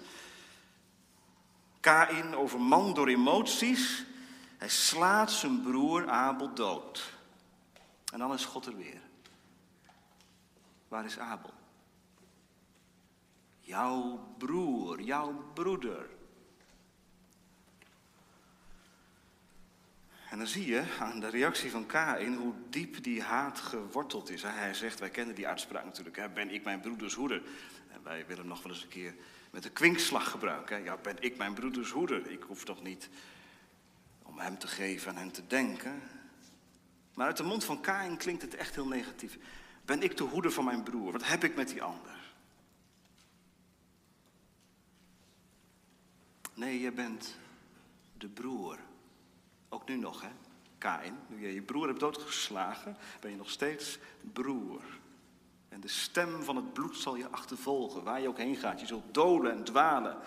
Kain 1.79 2.35
overman 2.35 2.93
door 2.93 3.07
emoties, 3.07 4.05
hij 4.57 4.69
slaat 4.69 5.31
zijn 5.31 5.61
broer 5.61 6.09
Abel 6.09 6.53
dood. 6.53 7.13
En 8.11 8.19
dan 8.19 8.33
is 8.33 8.45
God 8.45 8.65
er 8.65 8.75
weer. 8.75 9.01
Waar 10.87 11.05
is 11.05 11.19
Abel? 11.19 11.53
Jouw 13.59 14.27
broer, 14.37 15.01
jouw 15.01 15.51
broeder. 15.53 16.17
En 20.29 20.37
dan 20.37 20.47
zie 20.47 20.65
je 20.65 20.83
aan 20.99 21.19
de 21.19 21.29
reactie 21.29 21.71
van 21.71 21.85
Kain 21.85 22.35
hoe 22.35 22.53
diep 22.69 23.03
die 23.03 23.21
haat 23.21 23.59
geworteld 23.59 24.29
is. 24.29 24.41
Hij 24.43 24.73
zegt, 24.73 24.99
wij 24.99 25.09
kennen 25.09 25.35
die 25.35 25.47
uitspraak 25.47 25.85
natuurlijk, 25.85 26.33
ben 26.33 26.53
ik 26.53 26.63
mijn 26.63 26.79
broeders 26.79 27.13
hoeder? 27.13 27.41
En 27.91 28.03
wij 28.03 28.25
willen 28.25 28.37
hem 28.37 28.47
nog 28.47 28.63
wel 28.63 28.71
eens 28.71 28.83
een 28.83 28.89
keer 28.89 29.15
met 29.51 29.65
een 29.65 29.73
kwinkslag 29.73 30.29
gebruiken. 30.29 30.83
Ja, 30.83 30.97
ben 30.97 31.15
ik 31.19 31.37
mijn 31.37 31.53
broeders 31.53 31.91
hoeder? 31.91 32.31
Ik 32.31 32.43
hoef 32.43 32.63
toch 32.63 32.83
niet 32.83 33.09
om 34.23 34.39
hem 34.39 34.57
te 34.57 34.67
geven 34.67 35.11
en 35.11 35.17
hem 35.17 35.31
te 35.31 35.47
denken. 35.47 36.01
Maar 37.13 37.27
uit 37.27 37.37
de 37.37 37.43
mond 37.43 37.63
van 37.63 37.81
Kain 37.81 38.17
klinkt 38.17 38.41
het 38.41 38.55
echt 38.55 38.75
heel 38.75 38.87
negatief. 38.87 39.37
Ben 39.85 40.03
ik 40.03 40.17
de 40.17 40.23
hoeder 40.23 40.51
van 40.51 40.65
mijn 40.65 40.83
broer? 40.83 41.11
Wat 41.11 41.27
heb 41.27 41.43
ik 41.43 41.55
met 41.55 41.67
die 41.67 41.83
ander? 41.83 42.17
Nee, 46.53 46.79
je 46.79 46.91
bent 46.91 47.37
de 48.17 48.27
broer. 48.27 48.79
Ook 49.69 49.87
nu 49.87 49.95
nog, 49.95 50.21
hè? 50.21 50.29
Kain, 50.77 51.19
nu 51.27 51.41
je 51.47 51.53
je 51.53 51.61
broer 51.61 51.87
hebt 51.87 51.99
doodgeslagen, 51.99 52.97
ben 53.19 53.31
je 53.31 53.37
nog 53.37 53.49
steeds 53.49 53.99
broer. 54.21 54.81
En 55.69 55.79
de 55.79 55.87
stem 55.87 56.43
van 56.43 56.55
het 56.55 56.73
bloed 56.73 56.97
zal 56.97 57.15
je 57.15 57.29
achtervolgen, 57.29 58.03
waar 58.03 58.21
je 58.21 58.27
ook 58.27 58.37
heen 58.37 58.55
gaat. 58.55 58.79
Je 58.79 58.85
zult 58.85 59.13
doden 59.13 59.51
en 59.51 59.63
dwalen. 59.63 60.17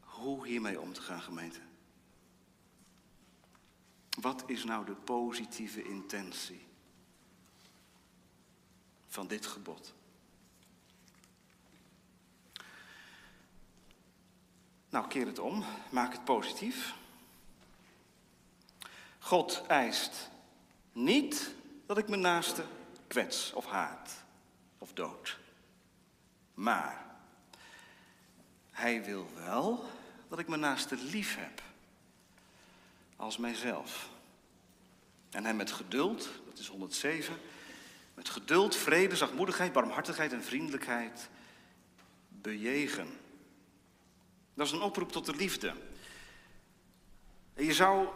Hoe 0.00 0.46
hiermee 0.46 0.80
om 0.80 0.92
te 0.92 1.00
gaan, 1.00 1.20
gemeente? 1.20 1.60
Wat 4.20 4.42
is 4.46 4.64
nou 4.64 4.84
de 4.84 4.94
positieve 4.94 5.82
intentie 5.82 6.66
van 9.06 9.26
dit 9.26 9.46
gebod? 9.46 9.95
Nou, 14.88 15.08
keer 15.08 15.26
het 15.26 15.38
om. 15.38 15.64
Maak 15.90 16.12
het 16.12 16.24
positief. 16.24 16.94
God 19.18 19.62
eist 19.66 20.30
niet 20.92 21.54
dat 21.86 21.98
ik 21.98 22.08
mijn 22.08 22.20
naaste 22.20 22.64
kwets 23.06 23.52
of 23.52 23.66
haat 23.66 24.24
of 24.78 24.92
dood. 24.92 25.38
Maar 26.54 27.04
hij 28.70 29.04
wil 29.04 29.30
wel 29.34 29.84
dat 30.28 30.38
ik 30.38 30.48
mijn 30.48 30.60
naaste 30.60 30.96
lief 30.96 31.36
heb 31.36 31.62
als 33.16 33.36
mijzelf. 33.36 34.08
En 35.30 35.44
hem 35.44 35.56
met 35.56 35.72
geduld, 35.72 36.28
dat 36.48 36.58
is 36.58 36.68
107, 36.68 37.36
met 38.14 38.28
geduld, 38.28 38.76
vrede, 38.76 39.16
zachtmoedigheid, 39.16 39.72
barmhartigheid 39.72 40.32
en 40.32 40.44
vriendelijkheid 40.44 41.28
bejegen. 42.28 43.25
Dat 44.56 44.66
is 44.66 44.72
een 44.72 44.82
oproep 44.82 45.12
tot 45.12 45.26
de 45.26 45.34
liefde. 45.34 45.72
En 47.54 47.64
je 47.64 47.72
zou 47.72 48.08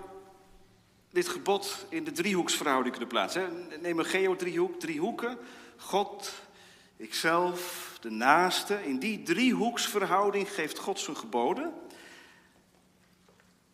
dit 1.11 1.29
gebod 1.29 1.87
in 1.89 2.05
de 2.05 2.13
driehoeksverhouding 2.13 2.91
kunnen 2.91 3.09
plaatsen. 3.09 3.69
Neem 3.81 3.99
een 3.99 4.05
geodriehoek, 4.05 4.81
drie 4.81 5.01
hoeken. 5.01 5.39
God, 5.77 6.33
ikzelf, 6.97 7.93
de 8.01 8.11
naaste. 8.11 8.87
In 8.87 8.99
die 8.99 9.23
driehoeksverhouding 9.23 10.49
geeft 10.49 10.79
God 10.79 11.01
zijn 11.01 11.17
geboden. 11.17 11.73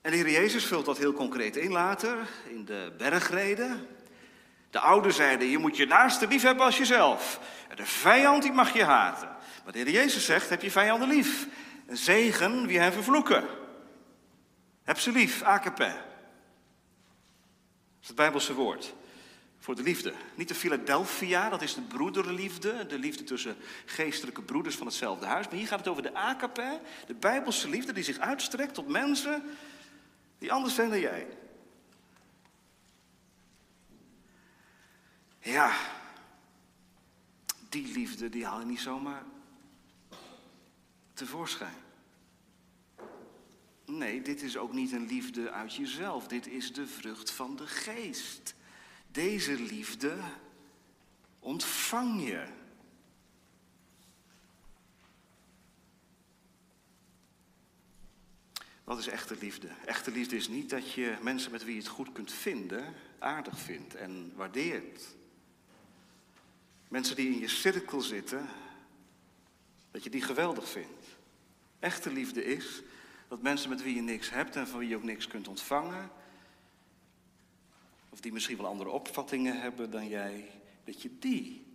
En 0.01 0.11
de 0.11 0.17
Heer 0.17 0.31
Jezus 0.31 0.65
vult 0.65 0.85
dat 0.85 0.99
heel 0.99 1.13
concreet 1.13 1.57
in 1.57 1.73
later, 1.73 2.17
in 2.49 2.65
de 2.65 2.93
bergreden. 2.99 3.87
De 4.71 4.79
ouderen 4.79 5.17
zeiden, 5.17 5.47
je 5.47 5.59
moet 5.59 5.77
je 5.77 5.87
naaste 5.87 6.27
lief 6.27 6.43
hebben 6.43 6.65
als 6.65 6.79
jezelf. 6.79 7.41
De 7.75 7.87
vijand 7.87 8.43
die 8.43 8.53
mag 8.53 8.73
je 8.73 8.85
haten. 8.85 9.29
Maar 9.65 9.73
de 9.73 9.79
Heer 9.79 9.91
Jezus 9.91 10.25
zegt, 10.25 10.49
heb 10.49 10.63
je 10.63 10.71
vijanden 10.71 11.09
lief. 11.09 11.47
Zegen 11.88 12.66
wie 12.66 12.79
hen 12.79 12.92
vervloeken. 12.92 13.44
Heb 14.83 14.99
ze 14.99 15.12
lief, 15.12 15.42
akape. 15.42 15.85
Dat 15.85 15.94
is 18.01 18.07
het 18.07 18.16
Bijbelse 18.16 18.55
woord 18.55 18.94
voor 19.66 19.75
de 19.75 19.83
liefde. 19.83 20.14
Niet 20.35 20.49
de 20.49 20.55
Philadelphia, 20.55 21.49
dat 21.49 21.62
is 21.62 21.75
de 21.75 21.81
broederliefde, 21.81 22.87
de 22.87 22.99
liefde 22.99 23.25
tussen 23.25 23.57
geestelijke 23.85 24.42
broeders 24.42 24.77
van 24.77 24.87
hetzelfde 24.87 25.27
huis. 25.27 25.46
Maar 25.46 25.57
hier 25.57 25.66
gaat 25.66 25.79
het 25.79 25.88
over 25.88 26.03
de 26.03 26.14
akape, 26.14 26.81
de 27.07 27.14
Bijbelse 27.14 27.68
liefde 27.68 27.92
die 27.92 28.05
zich 28.05 28.18
uitstrekt 28.18 28.75
tot 28.75 28.88
mensen 28.88 29.42
die 30.38 30.53
anders 30.53 30.75
zijn 30.75 30.90
dan 30.90 31.01
jij. 31.01 31.27
Ja, 35.40 35.72
die 37.68 37.92
liefde 37.92 38.29
die 38.29 38.46
haal 38.46 38.61
je 38.61 38.66
niet 38.66 38.81
zomaar 38.81 39.22
tevoorschijn. 41.17 41.75
Nee, 43.85 44.23
dit 44.23 44.43
is 44.43 44.57
ook 44.57 44.73
niet 44.73 44.93
een 44.93 45.07
liefde 45.07 45.51
uit 45.51 45.75
jezelf. 45.75 46.27
Dit 46.27 46.47
is 46.47 46.73
de 46.73 46.87
vrucht 46.87 47.31
van 47.31 47.57
de 47.57 47.67
geest. 47.67 48.55
Deze 49.11 49.53
liefde 49.53 50.19
ontvang 51.39 52.29
je. 52.29 52.47
Wat 58.85 58.99
is 58.99 59.07
echte 59.07 59.37
liefde? 59.41 59.69
Echte 59.85 60.11
liefde 60.11 60.37
is 60.37 60.49
niet 60.49 60.71
dat 60.71 60.93
je 60.93 61.17
mensen 61.23 61.51
met 61.51 61.65
wie 61.65 61.75
je 61.75 61.81
het 61.81 61.89
goed 61.89 62.13
kunt 62.13 62.33
vinden, 62.33 62.95
aardig 63.19 63.59
vindt 63.59 63.95
en 63.95 64.33
waardeert. 64.35 65.03
Mensen 66.89 67.17
die 67.17 67.31
in 67.31 67.39
je 67.39 67.49
cirkel 67.49 68.01
zitten, 68.01 68.49
dat 69.97 70.05
je 70.05 70.11
die 70.11 70.23
geweldig 70.23 70.69
vindt. 70.69 71.07
Echte 71.79 72.13
liefde 72.13 72.45
is 72.45 72.83
dat 73.29 73.43
mensen 73.43 73.71
met 73.71 73.83
wie 73.83 73.95
je 73.95 74.01
niks 74.01 74.31
hebt 74.31 74.57
en 74.57 74.69
van 74.69 74.79
wie 74.79 74.89
je 74.89 74.97
ook 74.97 75.03
niks 75.03 75.27
kunt 75.27 75.49
ontvangen, 75.49 76.11
of 78.09 78.21
die 78.21 78.33
misschien 78.33 78.57
wel 78.57 78.67
andere 78.67 78.91
opvattingen 78.91 79.61
hebben 79.61 79.91
dan 79.91 80.09
jij, 80.09 80.51
dat 80.85 81.03
je 81.03 81.19
die 81.19 81.67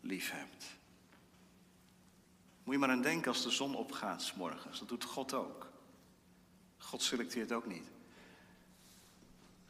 lief 0.00 0.30
hebt. 0.30 0.64
Moet 2.64 2.74
je 2.74 2.80
maar 2.80 2.90
aan 2.90 3.02
denken 3.02 3.28
als 3.28 3.42
de 3.42 3.50
zon 3.50 3.74
opgaat 3.74 4.22
s. 4.22 4.34
Dat 4.78 4.88
doet 4.88 5.04
God 5.04 5.32
ook. 5.32 5.72
God 6.78 7.02
selecteert 7.02 7.52
ook 7.52 7.66
niet. 7.66 7.88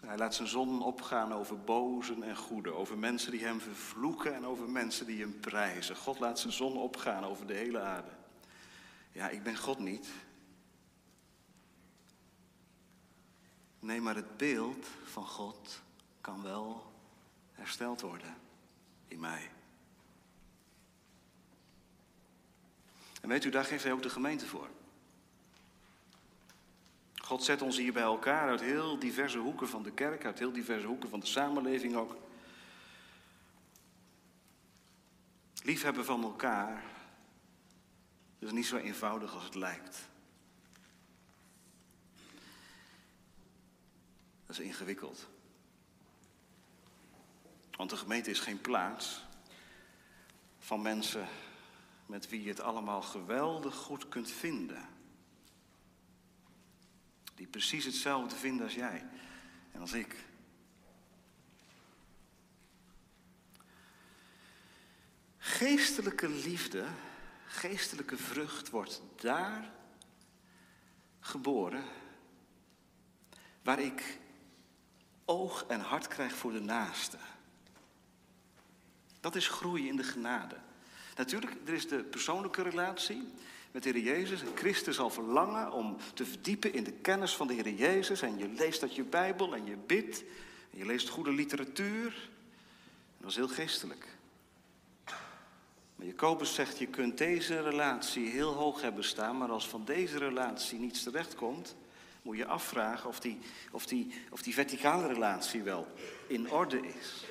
Hij 0.07 0.17
laat 0.17 0.35
zijn 0.35 0.49
zon 0.49 0.83
opgaan 0.83 1.33
over 1.33 1.61
bozen 1.61 2.23
en 2.23 2.37
goeden, 2.37 2.77
over 2.77 2.99
mensen 2.99 3.31
die 3.31 3.45
hem 3.45 3.61
vervloeken 3.61 4.35
en 4.35 4.47
over 4.47 4.69
mensen 4.69 5.07
die 5.07 5.21
hem 5.21 5.41
prijzen. 5.41 5.97
God 5.97 6.19
laat 6.19 6.39
zijn 6.39 6.53
zon 6.53 6.77
opgaan 6.77 7.25
over 7.25 7.47
de 7.47 7.55
hele 7.55 7.81
aarde. 7.81 8.11
Ja, 9.13 9.29
ik 9.29 9.43
ben 9.43 9.57
God 9.57 9.79
niet. 9.79 10.09
Nee, 13.79 14.01
maar 14.01 14.15
het 14.15 14.37
beeld 14.37 14.87
van 15.05 15.27
God 15.27 15.83
kan 16.21 16.43
wel 16.43 16.93
hersteld 17.53 18.01
worden 18.01 18.37
in 19.09 19.21
mij. 19.21 19.51
En 23.23 23.29
weet 23.29 23.45
u, 23.45 23.51
daar 23.51 23.65
geeft 23.65 23.83
hij 23.83 23.93
ook 23.93 24.03
de 24.03 24.11
gemeente 24.11 24.47
voor. 24.47 24.69
God 27.27 27.45
zet 27.45 27.63
ons 27.63 27.77
hier 27.77 27.93
bij 27.93 28.03
elkaar 28.03 28.49
uit 28.49 28.61
heel 28.61 28.99
diverse 28.99 29.39
hoeken 29.39 29.69
van 29.69 29.83
de 29.83 29.93
kerk, 29.93 30.25
uit 30.25 30.39
heel 30.39 30.53
diverse 30.53 30.87
hoeken 30.87 31.09
van 31.09 31.21
de 31.21 31.27
samenleving 31.27 31.97
ook. 31.97 32.17
Liefhebben 35.63 36.05
van 36.05 36.23
elkaar 36.23 36.85
is 38.39 38.51
niet 38.51 38.67
zo 38.67 38.77
eenvoudig 38.77 39.35
als 39.35 39.45
het 39.45 39.55
lijkt. 39.55 40.09
Dat 44.47 44.59
is 44.59 44.59
ingewikkeld. 44.59 45.29
Want 47.71 47.91
de 47.91 47.97
gemeente 47.97 48.31
is 48.31 48.41
geen 48.41 48.61
plaats 48.61 49.25
van 50.59 50.83
mensen 50.83 51.29
met 52.07 52.29
wie 52.29 52.43
je 52.43 52.49
het 52.49 52.61
allemaal 52.61 53.03
geweldig 53.03 53.75
goed 53.75 54.09
kunt 54.09 54.31
vinden. 54.31 54.96
Die 57.37 57.47
precies 57.47 57.85
hetzelfde 57.85 58.37
vinden 58.37 58.65
als 58.65 58.75
jij 58.75 59.05
en 59.73 59.81
als 59.81 59.93
ik. 59.93 60.25
Geestelijke 65.39 66.29
liefde, 66.29 66.85
geestelijke 67.47 68.17
vrucht 68.17 68.71
wordt 68.71 69.03
daar 69.17 69.71
geboren 71.21 71.85
waar 73.63 73.81
ik 73.81 74.19
oog 75.25 75.65
en 75.69 75.81
hart 75.81 76.09
krijg 76.09 76.35
voor 76.35 76.53
de 76.53 76.61
naaste. 76.61 77.19
Dat 79.21 79.35
is 79.35 79.49
groeien 79.49 79.89
in 79.89 79.97
de 79.97 80.05
genade. 80.05 80.57
Natuurlijk, 81.17 81.57
er 81.67 81.73
is 81.75 81.89
de 81.89 82.05
persoonlijke 82.05 82.63
relatie 82.63 83.33
met 83.77 83.85
de 83.85 83.91
Heer 83.91 84.17
Jezus. 84.17 84.43
En 84.43 84.49
Christus 84.55 84.97
zal 84.97 85.11
verlangen 85.11 85.73
om 85.73 85.97
te 86.15 86.27
verdiepen 86.27 86.73
in 86.73 86.85
de 86.85 86.93
kennis 86.93 87.37
van 87.37 87.47
de 87.47 87.55
Heer 87.55 87.73
Jezus. 87.73 88.23
En 88.23 88.39
je 88.39 88.49
leest 88.49 88.83
uit 88.83 88.95
je 88.95 89.03
Bijbel 89.03 89.55
en 89.55 89.67
je 89.67 89.77
bidt. 89.87 90.25
En 90.73 90.79
je 90.79 90.87
leest 90.87 91.09
goede 91.09 91.33
literatuur. 91.33 92.07
En 92.07 93.21
dat 93.21 93.31
is 93.31 93.37
heel 93.37 93.49
geestelijk. 93.49 94.07
Maar 95.97 96.07
Jacobus 96.07 96.55
zegt, 96.55 96.79
je 96.79 96.87
kunt 96.87 97.19
deze 97.19 97.61
relatie 97.61 98.31
heel 98.31 98.53
hoog 98.53 98.81
hebben 98.81 99.05
staan, 99.05 99.39
maar 99.39 99.51
als 99.51 99.69
van 99.69 99.85
deze 99.85 100.19
relatie 100.19 100.79
niets 100.79 101.03
terechtkomt, 101.03 101.77
moet 102.23 102.37
je 102.37 102.47
afvragen 102.47 103.09
of 103.09 103.21
die, 103.21 103.39
of 103.71 103.87
die, 103.87 104.15
of 104.31 104.43
die 104.43 104.55
verticale 104.55 105.07
relatie 105.07 105.63
wel 105.63 105.87
in 106.27 106.51
orde 106.51 106.87
is. 106.87 107.25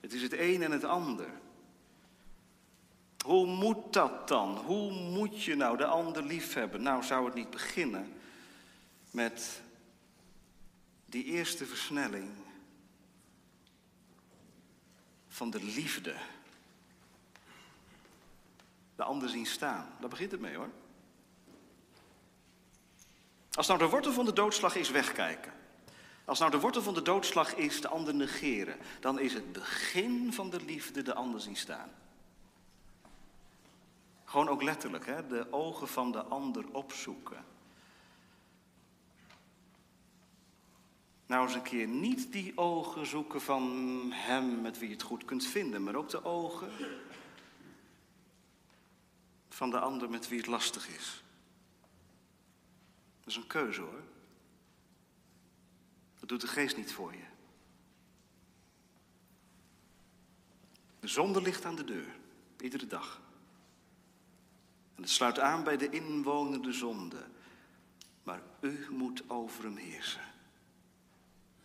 Het 0.00 0.12
is 0.12 0.22
het 0.22 0.32
een 0.38 0.62
en 0.62 0.70
het 0.70 0.84
ander. 0.84 1.28
Hoe 3.24 3.46
moet 3.46 3.92
dat 3.92 4.28
dan? 4.28 4.56
Hoe 4.56 4.92
moet 4.92 5.42
je 5.42 5.54
nou 5.54 5.76
de 5.76 5.86
ander 5.86 6.22
lief 6.22 6.54
hebben? 6.54 6.82
Nou, 6.82 7.02
zou 7.02 7.24
het 7.24 7.34
niet 7.34 7.50
beginnen 7.50 8.12
met 9.10 9.62
die 11.06 11.24
eerste 11.24 11.66
versnelling 11.66 12.30
van 15.28 15.50
de 15.50 15.64
liefde. 15.64 16.14
De 18.96 19.02
ander 19.02 19.28
zien 19.28 19.46
staan. 19.46 19.88
Daar 20.00 20.08
begint 20.10 20.30
het 20.30 20.40
mee 20.40 20.56
hoor. 20.56 20.70
Als 23.52 23.66
nou 23.66 23.78
de 23.78 23.88
wortel 23.88 24.12
van 24.12 24.24
de 24.24 24.32
doodslag 24.32 24.74
is 24.74 24.90
wegkijken. 24.90 25.52
Als 26.24 26.38
nou 26.38 26.50
de 26.50 26.60
wortel 26.60 26.82
van 26.82 26.94
de 26.94 27.02
doodslag 27.02 27.54
is 27.54 27.80
de 27.80 27.88
ander 27.88 28.14
negeren. 28.14 28.76
Dan 29.00 29.18
is 29.18 29.32
het 29.32 29.52
begin 29.52 30.32
van 30.32 30.50
de 30.50 30.64
liefde 30.64 31.02
de 31.02 31.14
ander 31.14 31.40
zien 31.40 31.56
staan. 31.56 31.90
Gewoon 34.30 34.48
ook 34.48 34.62
letterlijk, 34.62 35.06
hè? 35.06 35.26
de 35.26 35.52
ogen 35.52 35.88
van 35.88 36.12
de 36.12 36.22
ander 36.22 36.72
opzoeken. 36.72 37.44
Nou 41.26 41.46
eens 41.46 41.54
een 41.54 41.62
keer 41.62 41.88
niet 41.88 42.32
die 42.32 42.58
ogen 42.58 43.06
zoeken 43.06 43.40
van 43.40 43.62
hem 44.12 44.60
met 44.60 44.78
wie 44.78 44.88
je 44.88 44.94
het 44.94 45.02
goed 45.02 45.24
kunt 45.24 45.46
vinden, 45.46 45.82
maar 45.82 45.94
ook 45.94 46.08
de 46.08 46.24
ogen 46.24 46.70
van 49.48 49.70
de 49.70 49.80
ander 49.80 50.10
met 50.10 50.28
wie 50.28 50.38
het 50.38 50.46
lastig 50.46 50.88
is. 50.88 51.22
Dat 53.18 53.28
is 53.28 53.36
een 53.36 53.46
keuze 53.46 53.80
hoor. 53.80 54.02
Dat 56.18 56.28
doet 56.28 56.40
de 56.40 56.48
geest 56.48 56.76
niet 56.76 56.92
voor 56.92 57.12
je. 57.12 57.26
De 61.00 61.08
zonde 61.08 61.42
ligt 61.42 61.64
aan 61.64 61.76
de 61.76 61.84
deur, 61.84 62.16
iedere 62.58 62.86
dag. 62.86 63.28
En 65.00 65.06
het 65.06 65.14
sluit 65.14 65.38
aan 65.38 65.64
bij 65.64 65.76
de 65.76 65.90
inwonende 65.90 66.72
zonde. 66.72 67.24
Maar 68.22 68.42
u 68.60 68.86
moet 68.90 69.22
over 69.30 69.64
hem 69.64 69.76
heersen. 69.76 70.20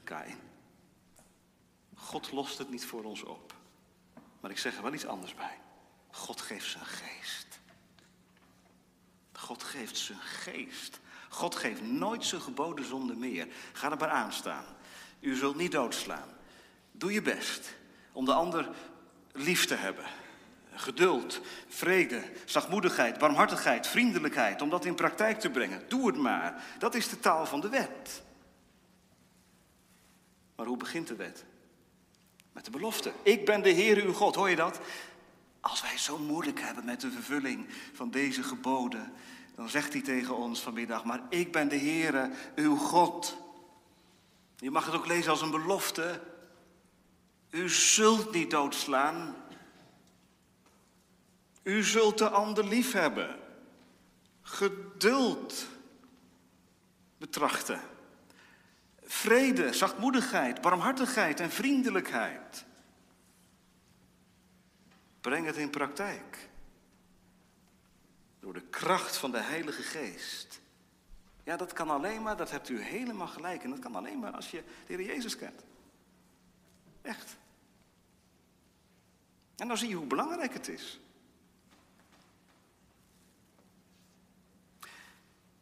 Kain. 0.03 0.39
God 1.95 2.31
lost 2.31 2.57
het 2.57 2.69
niet 2.69 2.85
voor 2.85 3.03
ons 3.03 3.23
op. 3.23 3.53
Maar 4.39 4.51
ik 4.51 4.57
zeg 4.57 4.75
er 4.75 4.83
wel 4.83 4.93
iets 4.93 5.05
anders 5.05 5.35
bij. 5.35 5.59
God 6.11 6.41
geeft 6.41 6.71
zijn 6.71 6.85
geest. 6.85 7.59
God 9.33 9.63
geeft 9.63 9.97
zijn 9.97 10.19
geest. 10.19 10.99
God 11.29 11.55
geeft 11.55 11.81
nooit 11.81 12.25
zijn 12.25 12.41
geboden 12.41 12.85
zonde 12.85 13.15
meer. 13.15 13.47
Ga 13.73 13.91
er 13.91 13.97
maar 13.97 14.09
aan 14.09 14.33
staan. 14.33 14.65
U 15.19 15.35
zult 15.35 15.55
niet 15.55 15.71
doodslaan. 15.71 16.29
Doe 16.91 17.13
je 17.13 17.21
best 17.21 17.75
om 18.11 18.25
de 18.25 18.33
ander 18.33 18.69
lief 19.31 19.65
te 19.65 19.75
hebben. 19.75 20.05
Geduld, 20.75 21.41
vrede, 21.67 22.23
zachtmoedigheid, 22.45 23.17
barmhartigheid, 23.17 23.87
vriendelijkheid. 23.87 24.61
Om 24.61 24.69
dat 24.69 24.85
in 24.85 24.95
praktijk 24.95 25.39
te 25.39 25.49
brengen. 25.49 25.83
Doe 25.87 26.07
het 26.07 26.17
maar. 26.17 26.63
Dat 26.79 26.95
is 26.95 27.09
de 27.09 27.19
taal 27.19 27.45
van 27.45 27.61
de 27.61 27.69
wet. 27.69 28.23
Maar 30.55 30.65
hoe 30.65 30.77
begint 30.77 31.07
de 31.07 31.15
wet? 31.15 31.45
Met 32.51 32.65
de 32.65 32.71
belofte. 32.71 33.11
Ik 33.23 33.45
ben 33.45 33.61
de 33.63 33.69
Heer 33.69 34.03
uw 34.03 34.13
God. 34.13 34.35
Hoor 34.35 34.49
je 34.49 34.55
dat? 34.55 34.79
Als 35.59 35.81
wij 35.81 35.97
zo 35.97 36.17
moeilijk 36.17 36.59
hebben 36.59 36.85
met 36.85 37.01
de 37.01 37.11
vervulling 37.11 37.67
van 37.93 38.11
deze 38.11 38.43
geboden, 38.43 39.13
dan 39.55 39.69
zegt 39.69 39.93
hij 39.93 40.01
tegen 40.01 40.37
ons 40.37 40.61
vanmiddag, 40.61 41.03
maar 41.03 41.21
ik 41.29 41.51
ben 41.51 41.67
de 41.67 41.77
Heere, 41.77 42.31
uw 42.55 42.75
God. 42.75 43.37
Je 44.57 44.71
mag 44.71 44.85
het 44.85 44.95
ook 44.95 45.07
lezen 45.07 45.31
als 45.31 45.41
een 45.41 45.51
belofte. 45.51 46.21
U 47.49 47.69
zult 47.69 48.31
niet 48.31 48.51
doodslaan. 48.51 49.35
U 51.65 51.83
zult 51.83 52.17
de 52.17 52.29
ander 52.29 52.67
lief 52.67 52.91
hebben. 52.91 53.39
Geduld 54.41 55.67
betrachten. 57.17 57.81
Vrede, 59.01 59.73
zachtmoedigheid, 59.73 60.61
barmhartigheid 60.61 61.39
en 61.39 61.51
vriendelijkheid. 61.51 62.65
Breng 65.21 65.45
het 65.45 65.55
in 65.55 65.69
praktijk. 65.69 66.49
Door 68.39 68.53
de 68.53 68.67
kracht 68.69 69.17
van 69.17 69.31
de 69.31 69.41
Heilige 69.41 69.81
Geest. 69.81 70.61
Ja, 71.43 71.57
dat 71.57 71.73
kan 71.73 71.89
alleen 71.89 72.21
maar, 72.21 72.37
dat 72.37 72.51
hebt 72.51 72.69
u 72.69 72.81
helemaal 72.81 73.27
gelijk. 73.27 73.63
En 73.63 73.69
dat 73.69 73.79
kan 73.79 73.95
alleen 73.95 74.19
maar 74.19 74.31
als 74.31 74.51
je 74.51 74.63
de 74.87 74.93
Heer 74.93 75.05
Jezus 75.05 75.37
kent. 75.37 75.63
Echt. 77.01 77.37
En 79.55 79.67
dan 79.67 79.77
zie 79.77 79.89
je 79.89 79.95
hoe 79.95 80.07
belangrijk 80.07 80.53
het 80.53 80.67
is. 80.67 80.99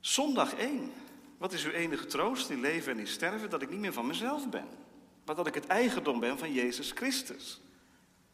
Zondag 0.04 0.54
1. 0.54 0.92
Wat 1.38 1.54
is 1.54 1.66
uw 1.66 1.72
enige 1.72 2.06
troost 2.06 2.50
in 2.50 2.60
leven 2.60 2.92
en 2.92 3.00
in 3.00 3.08
sterven? 3.08 3.50
Dat 3.50 3.62
ik 3.62 3.70
niet 3.70 3.80
meer 3.80 3.94
van 3.94 4.08
mezelf 4.08 4.50
ben. 4.50 4.68
Maar 5.26 5.36
dat 5.36 5.48
ik 5.48 5.54
het 5.54 5.68
eigendom 5.68 6.20
ben 6.20 6.38
van 6.38 6.54
Jezus 6.54 6.92
Christus. 6.92 7.62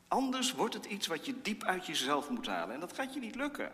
Anders 0.08 0.54
wordt 0.54 0.74
het 0.74 0.86
iets 0.86 1.08
wat 1.08 1.26
je 1.26 1.42
diep 1.42 1.64
uit 1.64 1.86
jezelf 1.86 2.30
moet 2.30 2.46
halen. 2.46 2.74
En 2.74 2.80
dat 2.80 2.94
gaat 2.94 3.14
je 3.14 3.20
niet 3.20 3.36
lukken. 3.36 3.72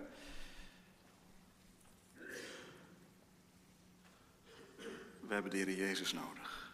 We 5.19 5.33
hebben 5.33 5.51
de 5.51 5.57
Heer 5.57 5.75
Jezus 5.75 6.13
nodig. 6.13 6.73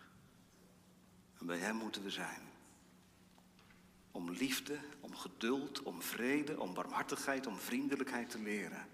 En 1.39 1.45
bij 1.45 1.57
Hem 1.57 1.76
moeten 1.76 2.03
we 2.03 2.09
zijn. 2.09 2.41
Om 4.11 4.32
liefde, 4.32 4.78
om 4.99 5.15
geduld, 5.15 5.84
om 5.84 6.01
vrede, 6.01 6.59
om 6.59 6.74
barmhartigheid, 6.74 7.47
om 7.47 7.57
vriendelijkheid 7.57 8.30
te 8.30 8.39
leren. 8.39 8.88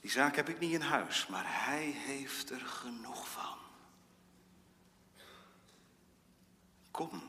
Die 0.00 0.10
zaak 0.10 0.36
heb 0.36 0.48
ik 0.48 0.58
niet 0.58 0.72
in 0.72 0.80
huis, 0.80 1.26
maar 1.26 1.64
Hij 1.64 1.84
heeft 1.84 2.50
er 2.50 2.60
genoeg 2.60 3.28
van. 3.28 3.56
Kom, 6.90 7.22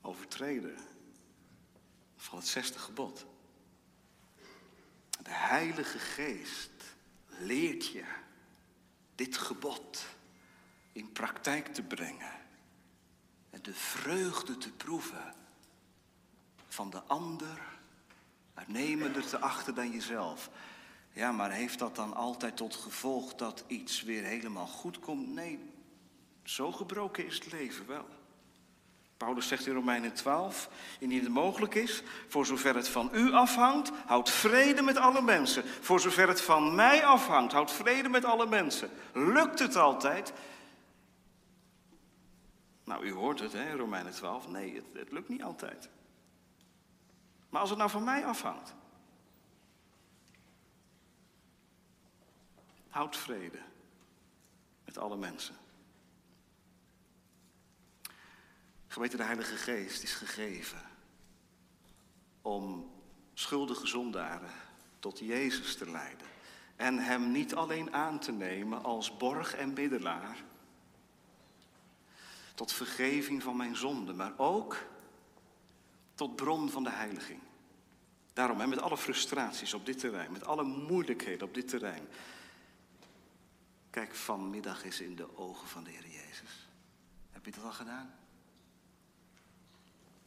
overtreden 0.00 0.76
van 2.16 2.38
het 2.38 2.46
zesde 2.46 2.78
gebod. 2.78 3.26
De 5.22 5.32
Heilige 5.32 5.98
Geest 5.98 6.96
leert 7.26 7.86
je 7.86 8.04
dit 9.14 9.36
gebod 9.36 10.06
in 10.92 11.12
praktijk 11.12 11.74
te 11.74 11.82
brengen 11.82 12.32
en 13.50 13.62
de 13.62 13.74
vreugde 13.74 14.58
te 14.58 14.72
proeven 14.72 15.34
van 16.68 16.90
de 16.90 17.02
ander 17.02 17.60
uitnemender 18.54 19.26
te 19.26 19.38
achten 19.38 19.74
dan 19.74 19.90
jezelf. 19.90 20.50
Ja, 21.14 21.32
maar 21.32 21.50
heeft 21.50 21.78
dat 21.78 21.96
dan 21.96 22.14
altijd 22.14 22.56
tot 22.56 22.74
gevolg 22.74 23.34
dat 23.34 23.64
iets 23.66 24.02
weer 24.02 24.22
helemaal 24.22 24.66
goed 24.66 24.98
komt? 24.98 25.28
Nee, 25.28 25.70
zo 26.42 26.72
gebroken 26.72 27.26
is 27.26 27.34
het 27.34 27.52
leven 27.52 27.86
wel. 27.86 28.06
Paulus 29.16 29.48
zegt 29.48 29.66
in 29.66 29.74
Romeinen 29.74 30.12
12, 30.12 30.68
indien 30.98 31.20
het 31.20 31.32
mogelijk 31.32 31.74
is, 31.74 32.02
voor 32.28 32.46
zover 32.46 32.74
het 32.74 32.88
van 32.88 33.10
u 33.12 33.32
afhangt, 33.32 33.90
houd 34.06 34.30
vrede 34.30 34.82
met 34.82 34.96
alle 34.96 35.22
mensen. 35.22 35.64
Voor 35.80 36.00
zover 36.00 36.28
het 36.28 36.40
van 36.40 36.74
mij 36.74 37.04
afhangt, 37.04 37.52
houd 37.52 37.72
vrede 37.72 38.08
met 38.08 38.24
alle 38.24 38.46
mensen. 38.46 38.90
Lukt 39.12 39.58
het 39.58 39.76
altijd? 39.76 40.32
Nou, 42.84 43.04
u 43.04 43.12
hoort 43.12 43.40
het, 43.40 43.52
hè, 43.52 43.76
Romeinen 43.76 44.12
12. 44.12 44.48
Nee, 44.48 44.74
het, 44.74 44.84
het 44.92 45.12
lukt 45.12 45.28
niet 45.28 45.42
altijd. 45.42 45.88
Maar 47.48 47.60
als 47.60 47.70
het 47.70 47.78
nou 47.78 47.90
van 47.90 48.04
mij 48.04 48.26
afhangt, 48.26 48.74
houd 52.94 53.16
vrede 53.16 53.58
met 54.84 54.98
alle 54.98 55.16
mensen. 55.16 55.56
Geweten 58.86 59.18
de 59.18 59.24
Heilige 59.24 59.56
Geest 59.56 60.02
is 60.02 60.14
gegeven 60.14 60.82
om 62.42 62.90
schuldige 63.32 63.86
zondaren 63.86 64.50
tot 64.98 65.18
Jezus 65.18 65.76
te 65.76 65.90
leiden. 65.90 66.26
En 66.76 66.98
hem 66.98 67.32
niet 67.32 67.54
alleen 67.54 67.92
aan 67.92 68.18
te 68.18 68.32
nemen 68.32 68.84
als 68.84 69.16
borg 69.16 69.54
en 69.54 69.72
middelaar. 69.72 70.36
Tot 72.54 72.72
vergeving 72.72 73.42
van 73.42 73.56
mijn 73.56 73.76
zonden, 73.76 74.16
maar 74.16 74.32
ook 74.36 74.76
tot 76.14 76.36
bron 76.36 76.70
van 76.70 76.84
de 76.84 76.90
heiliging. 76.90 77.40
Daarom, 78.32 78.68
met 78.68 78.80
alle 78.80 78.96
frustraties 78.96 79.74
op 79.74 79.86
dit 79.86 79.98
terrein, 79.98 80.32
met 80.32 80.46
alle 80.46 80.62
moeilijkheden 80.62 81.46
op 81.46 81.54
dit 81.54 81.68
terrein, 81.68 82.08
Kijk 83.94 84.14
vanmiddag 84.14 84.84
eens 84.84 85.00
in 85.00 85.16
de 85.16 85.36
ogen 85.36 85.68
van 85.68 85.84
de 85.84 85.90
Heer 85.90 86.08
Jezus. 86.08 86.68
Heb 87.30 87.44
je 87.44 87.50
dat 87.50 87.64
al 87.64 87.72
gedaan? 87.72 88.14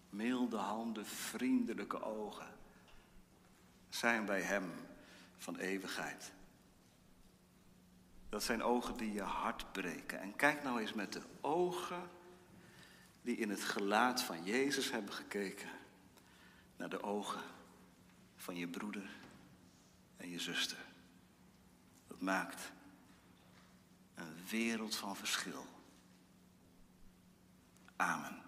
Milde 0.09 0.57
handen, 0.57 1.05
vriendelijke 1.05 2.01
ogen 2.01 2.47
zijn 3.89 4.25
bij 4.25 4.41
Hem 4.41 4.71
van 5.37 5.57
eeuwigheid. 5.57 6.31
Dat 8.29 8.43
zijn 8.43 8.63
ogen 8.63 8.97
die 8.97 9.13
je 9.13 9.21
hart 9.21 9.71
breken. 9.71 10.19
En 10.19 10.35
kijk 10.35 10.63
nou 10.63 10.79
eens 10.79 10.93
met 10.93 11.13
de 11.13 11.23
ogen 11.41 12.09
die 13.21 13.37
in 13.37 13.49
het 13.49 13.63
gelaat 13.63 14.21
van 14.21 14.43
Jezus 14.43 14.91
hebben 14.91 15.13
gekeken 15.13 15.69
naar 16.75 16.89
de 16.89 17.03
ogen 17.03 17.41
van 18.35 18.55
je 18.55 18.67
broeder 18.67 19.09
en 20.17 20.29
je 20.29 20.39
zuster. 20.39 20.85
Dat 22.07 22.21
maakt 22.21 22.75
een 24.17 24.45
wereld 24.49 24.95
van 24.95 25.15
verschil. 25.15 25.65
Amen. 27.95 28.46